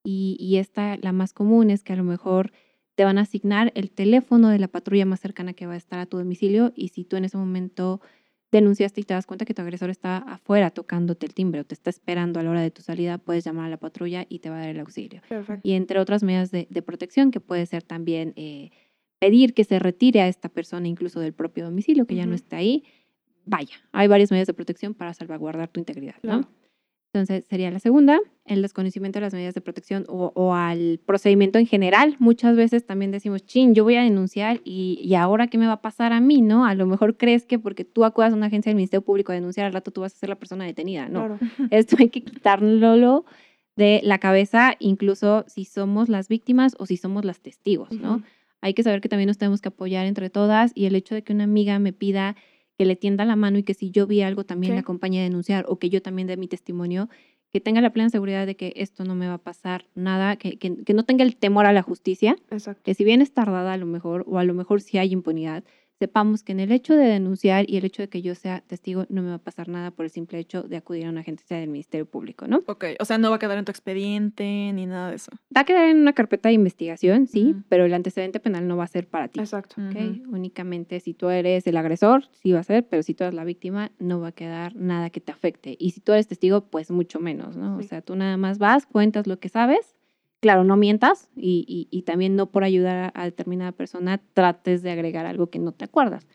[0.04, 2.52] Y, y esta, la más común, es que a lo mejor
[2.94, 5.98] te van a asignar el teléfono de la patrulla más cercana que va a estar
[5.98, 8.00] a tu domicilio y si tú en ese momento
[8.52, 11.74] denunciaste y te das cuenta que tu agresor está afuera tocándote el timbre o te
[11.74, 14.50] está esperando a la hora de tu salida, puedes llamar a la patrulla y te
[14.50, 15.60] va a dar el auxilio Perfecto.
[15.68, 18.70] y entre otras medidas de, de protección, que puede ser también eh,
[19.18, 22.56] pedir que se retire a esta persona incluso del propio domicilio, que ya no esté
[22.56, 22.84] ahí.
[23.44, 26.48] Vaya, hay varias medidas de protección para salvaguardar tu integridad, ¿no?
[27.12, 31.58] Entonces, sería la segunda, el desconocimiento de las medidas de protección o, o al procedimiento
[31.58, 32.14] en general.
[32.20, 35.74] Muchas veces también decimos, chin, yo voy a denunciar y, y ahora qué me va
[35.74, 36.64] a pasar a mí, ¿no?
[36.64, 39.34] A lo mejor crees que porque tú acudas a una agencia del Ministerio Público a
[39.34, 41.26] denunciar, al rato tú vas a ser la persona detenida, ¿no?
[41.26, 41.38] Claro.
[41.70, 43.24] Esto hay que quitarlo
[43.74, 48.22] de la cabeza, incluso si somos las víctimas o si somos las testigos, ¿no?
[48.60, 51.22] Hay que saber que también nos tenemos que apoyar entre todas y el hecho de
[51.22, 52.36] que una amiga me pida
[52.80, 54.74] que le tienda la mano y que si yo vi algo también Sí.
[54.76, 57.10] la acompañe a denunciar o que yo también dé mi testimonio,
[57.52, 60.56] que tenga la plena seguridad de que esto no me va a pasar nada, que,
[60.58, 62.80] que, que no tenga el temor a la justicia, Exacto.
[62.82, 65.62] que si bien es tardada a lo mejor o a lo mejor si hay impunidad,
[66.00, 69.04] sepamos que en el hecho de denunciar y el hecho de que yo sea testigo
[69.10, 71.58] no me va a pasar nada por el simple hecho de acudir a una agencia
[71.58, 72.62] del Ministerio Público, ¿no?
[72.66, 75.30] Ok, o sea, no va a quedar en tu expediente ni nada de eso.
[75.54, 77.62] Va a quedar en una carpeta de investigación, sí, Ujú.
[77.68, 79.40] pero el antecedente penal no va a ser para ti.
[79.40, 79.76] Exacto.
[79.78, 80.26] ¿ok?
[80.28, 83.44] Únicamente si tú eres el agresor, sí va a ser, pero si tú eres la
[83.44, 85.76] víctima, no va a quedar nada que te afecte.
[85.78, 87.76] Y si tú eres testigo, pues mucho menos, ¿no?
[87.76, 89.94] O sea, tú nada más vas, cuentas lo que sabes.
[90.40, 94.82] Claro, no mientas y, y- y también no por ayudar a, a determinada persona trates
[94.82, 96.26] de agregar algo que no te acuerdas.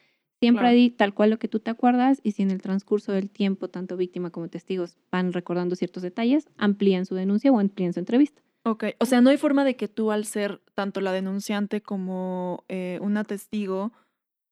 [0.41, 0.75] Siempre Claro.
[0.75, 3.69] di tal cual lo que tú te acuerdas y si en el transcurso del tiempo
[3.69, 8.43] tanto víctima como testigos van recordando ciertos detalles, amplían su denuncia o amplían su entrevista.
[8.63, 12.63] Ok, o sea, no hay forma de que tú al ser tanto la denunciante como
[12.67, 13.91] eh, una testigo,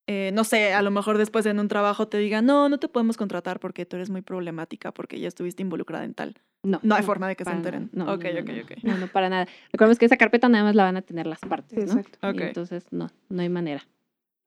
[0.07, 2.87] eh, no sé, a lo mejor después en un trabajo te diga, no, no te
[2.89, 6.35] podemos contratar porque tú eres muy problemática, porque ya estuviste involucrada en tal.
[6.65, 7.89] No, No hay forma de que se enteren.
[7.93, 8.61] No, no, no, ok, no.
[8.63, 8.83] ok.
[8.83, 9.47] No, no, para nada.
[9.71, 11.99] Recordemos que esa carpeta nada más la van a tener las partes, Sí, ¿no?
[12.01, 12.17] exacto.
[12.29, 13.85] Entonces, no, no hay manera.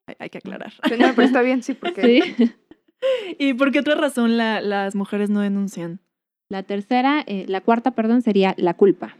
[0.07, 0.72] Hay, hay que aclarar.
[0.88, 2.02] Sí, no, pero está bien, sí, porque
[2.36, 2.54] Sí.
[3.38, 6.00] ¿Y por qué otra razón la- las mujeres no denuncian?
[6.48, 9.16] La tercera, eh, la cuarta, perdón, sería la culpa.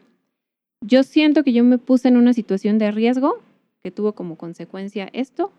[0.83, 3.41] Yo siento que yo me puse en una situación de riesgo
[3.83, 5.53] que tuvo como consecuencia esto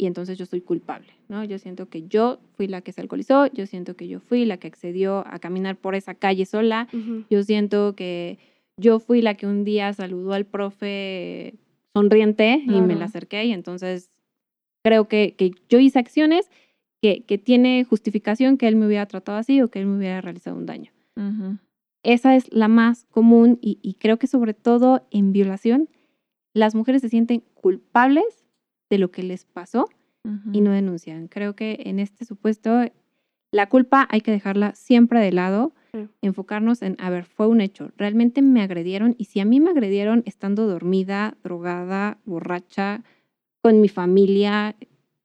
[0.00, 1.44] y entonces yo soy culpable, ¿no?
[1.44, 4.56] Yo siento que yo fui la que se alcoholizó, yo siento que yo fui la
[4.56, 7.24] que accedió a caminar por esa calle sola, Ujú.
[7.28, 8.38] yo siento que
[8.78, 11.54] yo fui la que un día saludó al profe
[11.94, 12.98] sonriente y me Claro.
[13.00, 14.08] la acerqué y entonces
[14.82, 16.48] creo que, que yo hice acciones
[17.02, 20.22] que, que tiene justificación que él me hubiera tratado así o que él me hubiera
[20.22, 20.90] realizado un daño.
[22.02, 25.90] Esa es la más común y, y creo que sobre todo en violación,
[26.54, 28.39] las mujeres se sienten culpables
[28.90, 29.88] de lo que les pasó
[30.52, 31.28] y no denuncian.
[31.28, 32.82] Creo que en este supuesto
[33.52, 36.06] la culpa hay que dejarla siempre de lado, Sí.
[36.22, 39.70] enfocarnos en, a ver, fue un hecho, realmente me agredieron y si a mí me
[39.70, 43.02] agredieron estando dormida, drogada, borracha,
[43.60, 44.76] con mi familia,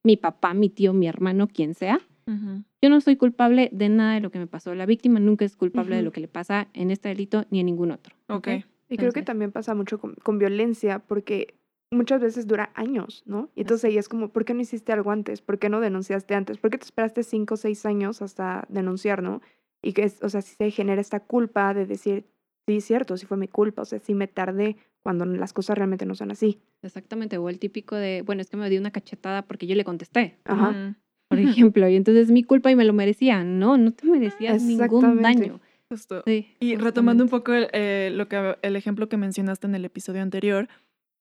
[0.04, 2.64] mi papá, mi tío, mi hermano, quien sea, Ujú.
[2.82, 4.74] Yo no soy culpable de nada de lo que me pasó.
[4.74, 7.68] La víctima nunca es culpable de lo que le pasa en este delito ni en
[7.68, 8.16] ningún otro.
[8.30, 8.48] Ok.
[8.48, 11.54] Y creo que Entonces- también pasa mucho con, con violencia porque
[11.92, 13.50] muchas veces dura años, ¿no?
[13.56, 15.42] Y entonces ahí es como, ¿por qué no hiciste algo antes?
[15.42, 16.58] ¿Por qué no denunciaste antes?
[16.58, 19.42] ¿Por qué te esperaste cinco o seis años hasta denunciar, ¿no?
[19.82, 22.26] Y que, es, o sea, si se genera esta culpa de decir,
[22.68, 25.78] sí, es cierto, sí fue mi culpa, o sea, sí me tardé cuando las cosas
[25.78, 26.60] realmente no son así.
[26.82, 27.38] Exactamente.
[27.38, 30.40] O el típico de, bueno, es que me dio una cachetada porque yo le contesté,
[30.46, 30.96] Ajá.
[31.28, 31.88] Por ejemplo.
[31.88, 33.44] Y entonces es mi culpa y me lo merecía.
[33.44, 35.60] No, no te merecías ningún daño.
[35.90, 36.24] Justo.
[36.26, 39.86] Sí, Y retomando un poco el, eh, lo que, el ejemplo que mencionaste en el
[39.86, 40.68] episodio anterior,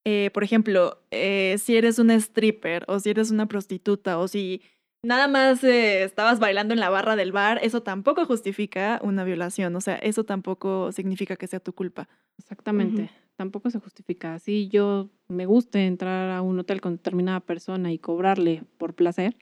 [0.05, 4.63] eh, por ejemplo, eh, si eres una stripper o si eres una prostituta o si
[5.03, 9.75] nada más eh, estabas bailando en la barra del bar, eso tampoco justifica una violación,
[9.77, 12.09] o sea, eso tampoco significa que sea tu culpa.
[12.39, 13.11] Exactamente.
[13.37, 14.39] Tampoco se justifica.
[14.39, 19.37] Si yo me guste entrar a un hotel con determinada persona y cobrarle por placer,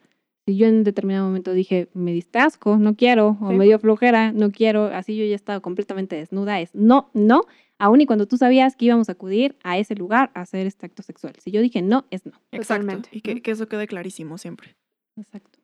[0.45, 3.55] si yo en determinado momento dije, me diste asco, no quiero, o Sí.
[3.55, 7.43] me dio flojera, no quiero, así yo ya he estado completamente desnuda, es no, no,
[7.83, 10.85] aun y cuando tú sabías que íbamos a acudir a ese lugar a hacer este
[10.85, 11.33] acto sexual.
[11.39, 12.31] Si yo dije no, es no.
[12.51, 12.85] Exacto.
[12.85, 13.09] Totalmente.
[13.11, 14.77] Y que, eso quede clarísimo siempre.
[15.17, 15.59] Exacto.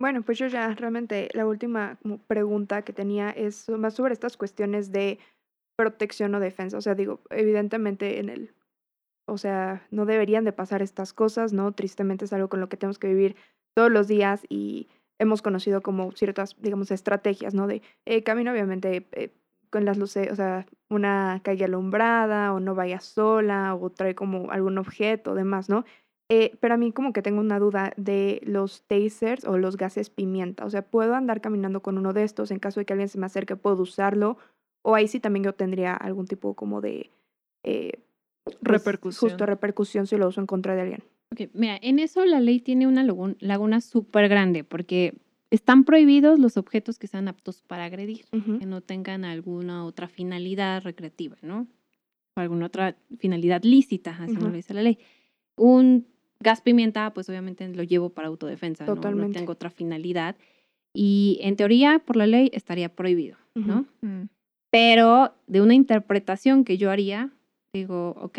[0.00, 4.38] Bueno, pues yo ya realmente la última como pregunta que tenía es más sobre estas
[4.38, 5.18] cuestiones de
[5.76, 6.78] protección o defensa.
[6.78, 8.54] O sea, digo, evidentemente en el,
[9.28, 11.72] o sea, no deberían de pasar estas cosas, ¿no?
[11.72, 13.36] Tristemente es algo con lo que tenemos que vivir
[13.74, 14.88] todos los días y
[15.18, 17.66] hemos conocido como ciertas, digamos, estrategias, ¿no?
[17.66, 19.34] De eh, camino obviamente eh,
[19.76, 24.50] con las luces, o sea, una calle alumbrada o no vaya sola o trae como
[24.50, 25.84] algún objeto, demás, ¿no?
[26.30, 30.08] Eh, pero a mí como que tengo una duda de los tasers o los gases
[30.08, 30.64] pimienta.
[30.64, 33.18] O sea, ¿puedo andar caminando con uno de estos en caso de que alguien se
[33.18, 33.54] me acerque?
[33.54, 34.38] ¿Puedo usarlo?
[34.82, 37.10] O ahí sí también yo tendría algún tipo como de...
[37.62, 38.00] eh,
[38.44, 39.30] pues, Repercusión.
[39.32, 41.02] Justo repercusión si lo uso en contra de alguien.
[41.32, 45.14] Ok, mira, en eso la ley tiene una lagun- laguna súper grande porque
[45.56, 48.26] están prohibidos los objetos que sean aptos para agredir.
[48.32, 48.58] Ujú.
[48.58, 51.66] que no tengan alguna otra finalidad recreativa, ¿no?
[52.36, 54.42] O alguna otra finalidad lícita, así Ujú.
[54.44, 54.98] no lo dice la ley.
[55.56, 56.06] Un
[56.40, 58.94] gas pimienta, pues obviamente lo llevo para autodefensa, ¿no?
[58.94, 59.38] no Totalmente.
[59.38, 60.36] tengo otra finalidad.
[60.94, 63.80] Y en teoría, por la ley, estaría prohibido, ¿no?
[63.80, 64.06] Ujú.
[64.06, 64.28] Mm.
[64.70, 67.30] Pero de una interpretación que yo haría,
[67.72, 68.38] digo, ok,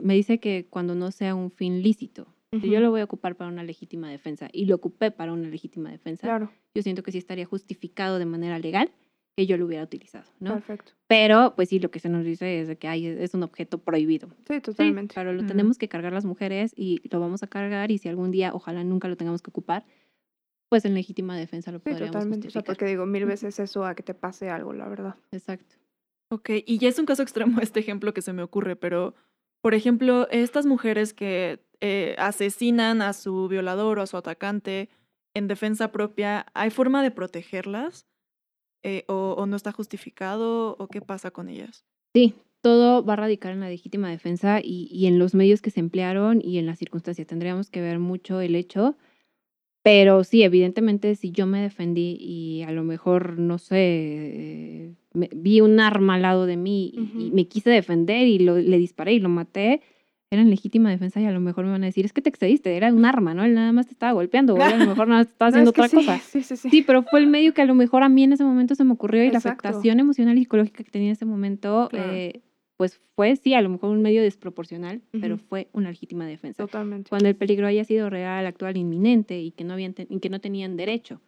[0.00, 2.26] me dice que cuando no sea un fin lícito,
[2.60, 5.48] si yo lo voy a ocupar para una legítima defensa y lo ocupé para una
[5.48, 8.90] legítima defensa, Claro, yo siento que sí estaría justificado de manera legal
[9.36, 10.54] que yo lo hubiera utilizado, ¿no?
[10.54, 10.92] perfecto.
[11.06, 14.28] Pero, pues sí, lo que se nos dice es que hay, es un objeto prohibido.
[14.48, 15.14] Sí, Sí, totalmente.
[15.14, 18.30] pero lo tenemos que cargar las mujeres y lo vamos a cargar y si algún
[18.32, 19.84] día, ojalá nunca lo tengamos que ocupar,
[20.70, 22.48] pues en legítima defensa lo Sí, podríamos totalmente.
[22.48, 25.14] O sea, porque digo, mil veces eso a que te pase algo, la verdad.
[25.30, 25.76] Exacto.
[26.30, 29.14] Ok, y ya es un caso extremo este ejemplo que se me ocurre, pero,
[29.62, 34.88] por ejemplo, estas mujeres que eh, asesinan a su violador o a su atacante
[35.34, 38.06] en defensa propia, ¿hay forma de protegerlas?
[38.82, 40.76] Eh, o, ¿O no está justificado?
[40.78, 41.84] ¿O qué pasa con ellas?
[42.14, 45.70] Sí, todo va a radicar en la legítima defensa y, y en los medios que
[45.70, 47.26] se emplearon y en las circunstancias.
[47.26, 48.96] Tendríamos que ver mucho el hecho.
[49.84, 55.30] Pero sí, evidentemente, si yo me defendí y a lo mejor, no sé, eh, me-
[55.34, 58.78] vi un arma al lado de mí y, y me quise defender y lo- le
[58.78, 59.80] disparé y lo maté,
[60.30, 62.28] era en legítima defensa y a lo mejor me van a decir, es que te
[62.28, 63.44] excediste, era un arma, ¿no?
[63.44, 65.54] Él nada más te estaba golpeando o a lo mejor nada más te estaba No,
[65.56, 66.18] haciendo es que otra sí, cosa.
[66.18, 66.70] Sí, sí, sí.
[66.70, 68.84] Sí, pero fue el medio que a lo mejor a mí en ese momento se
[68.84, 72.12] me ocurrió y la afectación emocional y psicológica que tenía en ese momento, Claro.
[72.12, 72.42] eh,
[72.76, 76.62] pues fue, sí, a lo mejor un medio desproporcional, pero fue una legítima defensa.
[76.62, 77.08] Totalmente.
[77.08, 80.40] Cuando el peligro haya sido real, actual, inminente y que no, habían y que no
[80.40, 81.20] tenían derecho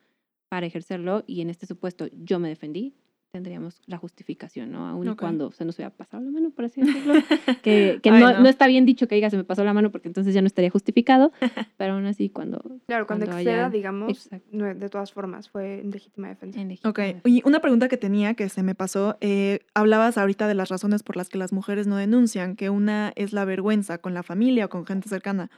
[0.49, 2.95] para ejercerlo y en este supuesto yo me defendí,
[3.41, 4.87] tendríamos la justificación, ¿no?
[4.89, 5.21] Aun y Ok.
[5.21, 7.15] cuando se nos hubiera pasado la mano, por así decirlo.
[7.63, 8.41] que que Ay, no, no.
[8.41, 10.47] no está bien dicho que diga se me pasó la mano porque entonces ya no
[10.47, 11.33] estaría justificado,
[11.77, 12.59] pero aún así cuando...
[12.87, 14.57] Claro, cuando, cuando exceda, haya- digamos, Exacto.
[14.75, 16.61] de todas formas, fue en legítima defensa.
[16.61, 17.29] en legítima Ok, defensa.
[17.29, 21.03] y una pregunta que tenía que se me pasó, eh, hablabas ahorita de las razones
[21.03, 24.67] por las que las mujeres no denuncian, que una es la vergüenza con la familia
[24.67, 25.51] o con gente cercana.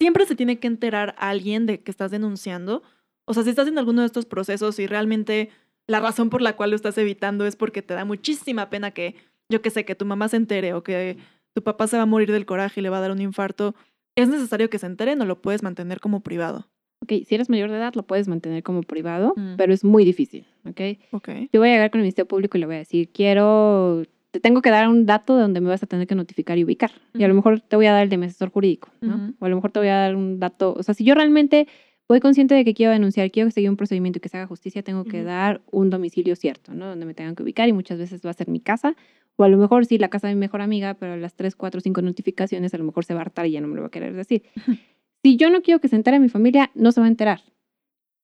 [0.00, 2.82] Siempre se tiene que enterar a alguien de que estás denunciando.
[3.26, 5.50] O sea, si estás en alguno de estos procesos y realmente
[5.86, 9.14] la razón por la cual lo estás evitando es porque te da muchísima pena que,
[9.48, 11.16] yo que sé, que tu mamá se entere o que
[11.54, 13.74] tu papá se va a morir del coraje y le va a dar un infarto,
[14.16, 16.66] ¿es necesario que se enteren o lo puedes mantener como privado?
[17.02, 19.56] Ok, si eres mayor de edad lo puedes mantener como privado, Mm.
[19.58, 20.80] pero es muy difícil, ¿ok?
[21.12, 21.28] Ok.
[21.52, 24.40] Yo voy a llegar con el Ministerio Público y le voy a decir, quiero, te
[24.40, 26.90] tengo que dar un dato de donde me vas a tener que notificar y ubicar.
[27.12, 29.34] Y a lo mejor te voy a dar el de mi asesor jurídico, ¿no?
[29.38, 31.68] O a lo mejor te voy a dar un dato, o sea, si yo realmente
[32.08, 34.46] voy consciente de que quiero denunciar, quiero que seguir un procedimiento y que se haga
[34.46, 35.26] justicia, tengo que Ujú.
[35.26, 36.86] dar un domicilio cierto, ¿no?
[36.86, 38.94] Donde me tengan que ubicar y muchas veces va a ser mi casa.
[39.36, 41.80] O a lo mejor sí, la casa de mi mejor amiga, pero las 3, 4,
[41.80, 43.88] 5 notificaciones a lo mejor se va a hartar y ya no me lo va
[43.88, 44.42] a querer decir.
[45.24, 47.40] Si yo no quiero que se entere mi familia, no se va a enterar.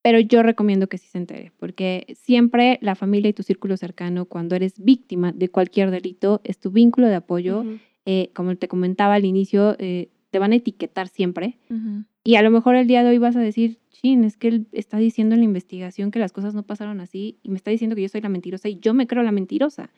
[0.02, 4.26] pero yo recomiendo que sí se entere, porque siempre la familia y tu círculo cercano,
[4.26, 7.60] cuando eres víctima de cualquier delito, es tu vínculo de apoyo.
[7.60, 7.78] Ujú.
[8.04, 11.56] Eh, como te comentaba al inicio, eh, te van a etiquetar siempre.
[11.70, 12.04] Ujú.
[12.30, 14.68] Y a lo mejor el día de hoy vas a decir, chin, es que él
[14.70, 17.96] está diciendo en la investigación que las cosas no pasaron así y me está diciendo
[17.96, 19.90] que yo soy la mentirosa y yo me creo la mentirosa.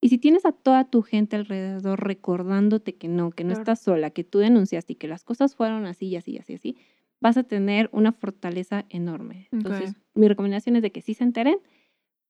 [0.00, 3.62] Y si tienes a toda tu gente alrededor recordándote que no, que no Claro.
[3.62, 6.54] estás sola, que tú denunciaste y que las cosas fueron así y así y así,
[6.54, 6.76] así,
[7.20, 9.48] vas a tener una fortaleza enorme.
[9.50, 11.56] Entonces, mi recomendación es de que sí se enteren,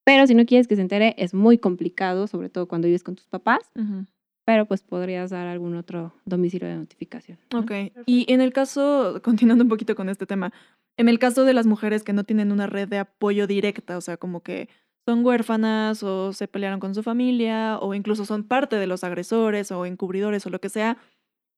[0.05, 3.15] pero si no quieres que se entere, es muy complicado, sobre todo cuando vives con
[3.15, 4.07] tus papás, Ujú.
[4.45, 7.39] Pero pues podrías dar algún otro domicilio de notificación.
[7.53, 7.61] ¿no?
[7.61, 7.73] Ok.
[8.07, 10.53] Y en el caso, continuando un poquito con este tema,
[10.97, 14.01] en el caso de las mujeres que no tienen una red de apoyo directa, o
[14.01, 14.69] sea, como que
[15.07, 19.71] son huérfanas o se pelearon con su familia o incluso son parte de los agresores
[19.73, 20.99] o encubridores o lo que sea,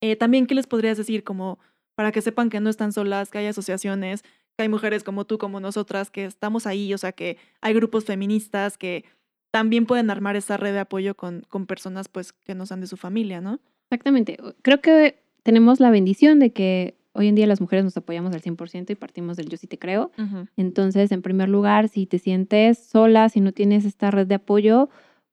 [0.01, 1.59] eh, también, ¿qué les podrías decir como
[1.95, 4.23] para que sepan que no están solas, que hay asociaciones,
[4.57, 8.05] que hay mujeres como tú, como nosotras, que estamos ahí, o sea, que hay grupos
[8.05, 9.05] feministas que
[9.53, 12.89] también pueden armar esa red de apoyo con, con personas pues que no sean de
[12.89, 13.61] su familia, ¿no?
[13.91, 14.39] Exactamente.
[14.63, 18.41] Creo que tenemos la bendición de que hoy en día las mujeres nos apoyamos al
[18.41, 20.11] 100% y partimos del yo sí te creo.
[20.57, 24.89] Entonces, en primer lugar, si te sientes sola, si no tienes esta red de apoyo,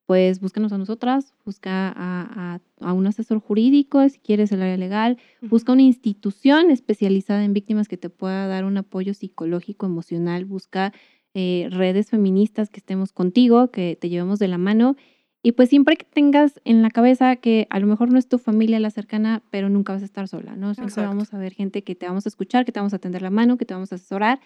[0.06, 4.76] pues búscanos a nosotras, busca a, a- a un asesor jurídico, si quieres el área
[4.76, 10.46] legal, busca una institución especializada en víctimas que te pueda dar un apoyo psicológico, emocional,
[10.46, 10.92] busca
[11.34, 14.96] eh, redes feministas que estemos contigo, que te llevemos de la mano.
[15.42, 18.38] Y pues siempre que tengas en la cabeza que a lo mejor no es tu
[18.40, 20.74] familia la cercana, pero nunca vas a estar sola, ¿no?
[20.74, 21.10] Siempre Exacto.
[21.10, 23.30] vamos a ver gente que te vamos a escuchar, que te vamos a tender la
[23.30, 24.42] mano, que te vamos a asesorar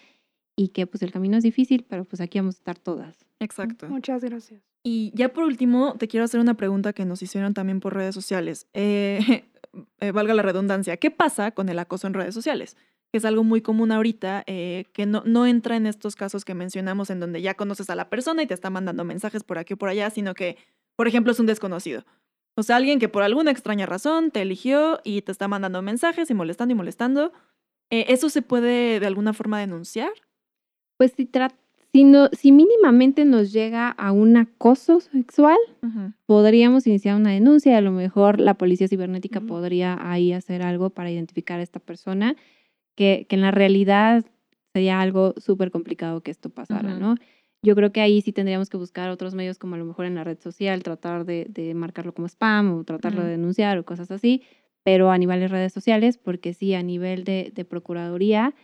[0.56, 3.26] y que pues el camino es difícil, pero pues aquí vamos a estar todas.
[3.40, 3.88] Exacto.
[3.88, 4.62] Muchas gracias.
[4.84, 8.14] Y ya por último, te quiero hacer una pregunta que nos hicieron también por redes
[8.14, 8.68] sociales.
[8.72, 9.44] Eh,
[10.00, 12.76] eh, valga la redundancia, ¿qué pasa con el acoso en redes sociales?
[13.14, 16.52] Que es algo muy común ahorita, eh, que no, no entra en estos casos que
[16.52, 19.74] mencionamos en donde ya conoces a la persona y te está mandando mensajes por aquí
[19.74, 20.56] o por allá, sino que,
[20.96, 22.04] por ejemplo, es un desconocido.
[22.56, 26.28] O sea, alguien que por alguna extraña razón te eligió y te está mandando mensajes
[26.28, 27.32] y molestando y molestando.
[27.88, 30.10] Eh, ¿Eso se puede de alguna forma denunciar?
[30.96, 31.30] Pues si,
[31.92, 35.58] si, no, si mínimamente nos llega a un acoso sexual,
[36.26, 40.90] podríamos iniciar una denuncia y a lo mejor la policía cibernética podría ahí hacer algo
[40.90, 42.34] para identificar a esta persona,
[42.94, 44.24] que, que en la realidad
[44.72, 47.00] sería algo súper complicado que esto pasara, Ujú.
[47.00, 47.14] ¿no?
[47.62, 50.14] Yo creo que ahí sí tendríamos que buscar otros medios como a lo mejor en
[50.16, 53.26] la red social, tratar de, de marcarlo como spam o tratarlo Ujú.
[53.26, 54.42] de denunciar o cosas así,
[54.82, 58.54] pero a nivel de redes sociales, porque sí, a nivel de, de Procuraduría,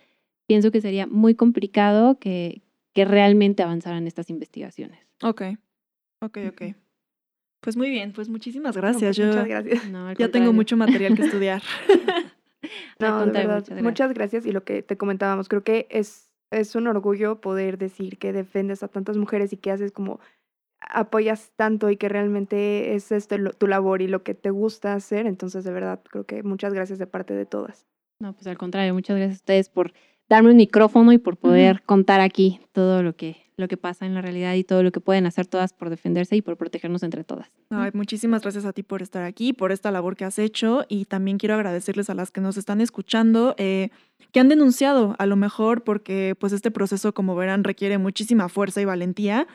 [0.47, 2.61] pienso que sería muy complicado que,
[2.93, 4.99] que realmente avanzaran estas investigaciones.
[5.23, 5.43] Ok,
[6.21, 6.63] ok, ok.
[7.61, 9.03] Pues muy bien, pues muchísimas No, gracias.
[9.03, 9.85] pues, Yo Muchas gracias.
[9.91, 10.53] No, ya tengo contrario.
[10.53, 11.63] mucho material que estudiar.
[13.01, 14.47] No, de verdad, muchas muchas gracias.
[14.47, 18.83] Y lo que te comentábamos, creo que es, es un orgullo poder decir que defendes
[18.83, 20.21] a tantas mujeres y que haces como
[20.81, 25.27] apoyas tanto y que realmente es esto tu labor y lo que te gusta hacer.
[25.27, 27.87] Entonces, de verdad, creo que muchas gracias de parte de todas.
[28.21, 29.93] No, pues al contrario, muchas gracias a ustedes por
[30.31, 34.15] darme un micrófono y por poder contar aquí todo lo que, lo que pasa en
[34.15, 37.25] la realidad y todo lo que pueden hacer todas por defenderse y por protegernos entre
[37.25, 37.51] todas.
[37.69, 41.05] Ay, muchísimas gracias a ti por estar aquí, por esta labor que has hecho y
[41.07, 43.91] también quiero agradecerles a las que nos están escuchando, eh,
[44.31, 48.81] que han denunciado a lo mejor porque pues este proceso, como verán, requiere muchísima fuerza
[48.81, 49.49] y valentía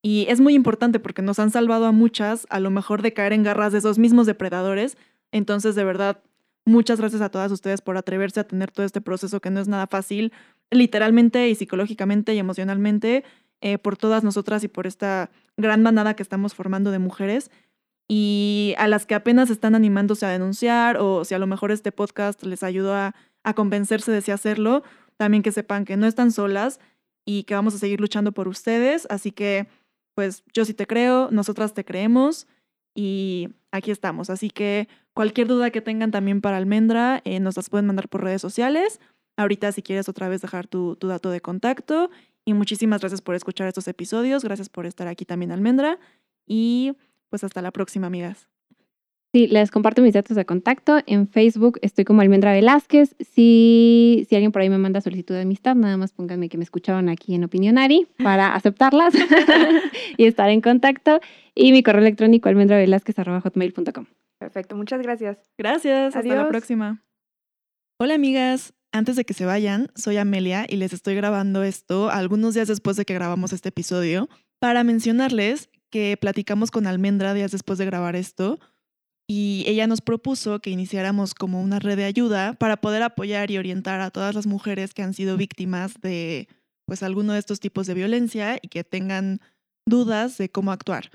[0.00, 3.34] y es muy importante porque nos han salvado a muchas a lo mejor de caer
[3.34, 4.96] en garras de esos mismos depredadores.
[5.30, 6.22] Entonces, de verdad,
[6.66, 9.68] muchas gracias a todas ustedes por atreverse a tener todo este proceso que no es
[9.68, 10.32] nada fácil,
[10.70, 13.24] literalmente y psicológicamente y emocionalmente,
[13.62, 17.50] eh, por todas nosotras y por esta gran manada que estamos formando de mujeres
[18.08, 21.92] y a las que apenas están animándose a denunciar o si a lo mejor este
[21.92, 24.82] podcast les ayudó a, a convencerse de si hacerlo,
[25.16, 26.78] también que sepan que no están solas
[27.24, 29.06] y que vamos a seguir luchando por ustedes.
[29.10, 29.66] Así que,
[30.14, 32.46] pues yo sí te creo, nosotras te creemos
[32.96, 34.30] y aquí estamos.
[34.30, 38.24] Así que cualquier duda que tengan también para Almendra, eh, nos las pueden mandar por
[38.24, 39.00] redes sociales.
[39.36, 42.10] Ahorita si quieres otra vez dejar tu, tu dato de contacto.
[42.44, 44.42] Y muchísimas gracias por escuchar estos episodios.
[44.42, 45.98] Gracias por estar aquí también, Almendra.
[46.46, 46.96] Y
[47.28, 48.48] pues hasta la próxima, amigas.
[49.36, 50.96] Sí, les comparto mis datos de contacto.
[51.04, 53.14] En Facebook estoy como Almendra Velázquez.
[53.20, 56.64] Si, si alguien por ahí me manda solicitud de amistad, nada más pónganme que me
[56.64, 59.12] escucharon aquí en Opinionari para aceptarlas
[60.16, 61.20] y estar en contacto.
[61.54, 64.06] Y mi correo electrónico almendravelázquez.hotmail.com.
[64.38, 65.36] Perfecto, muchas gracias.
[65.58, 67.04] Gracias, hasta la próxima.
[68.00, 72.54] Hola amigas, antes de que se vayan, soy Amelia y les estoy grabando esto algunos
[72.54, 74.30] días después de que grabamos este episodio
[74.60, 78.58] para mencionarles que platicamos con Almendra días después de grabar esto
[79.28, 83.58] y ella nos propuso que iniciáramos como una red de ayuda para poder apoyar y
[83.58, 86.48] orientar a todas las mujeres que han sido víctimas de
[86.86, 89.40] pues alguno de estos tipos de violencia y que tengan
[89.86, 91.10] dudas de cómo actuar.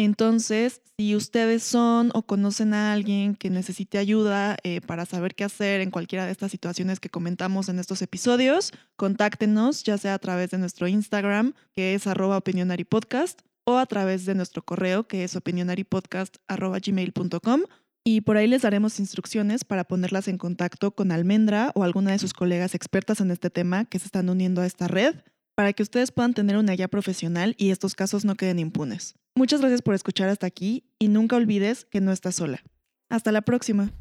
[0.00, 5.42] Entonces, si ustedes son o conocen a alguien que necesite ayuda eh, para saber qué
[5.42, 10.18] hacer en cualquiera de estas situaciones que comentamos en estos episodios, contáctenos ya sea a
[10.20, 15.24] través de nuestro Instagram, que es arroba opinionaripodcast, o a través de nuestro correo, que
[15.24, 17.60] es opinionaripodcast.gmail.com.
[18.02, 22.18] Y por ahí les daremos instrucciones para ponerlas en contacto con Almendra o alguna de
[22.18, 25.16] sus colegas expertas en este tema que se están uniendo a esta red
[25.54, 29.16] para que ustedes puedan tener una guía profesional y estos casos no queden impunes.
[29.36, 32.62] Muchas gracias por escuchar hasta aquí y nunca olvides que no estás sola.
[33.10, 33.92] Hasta la próxima.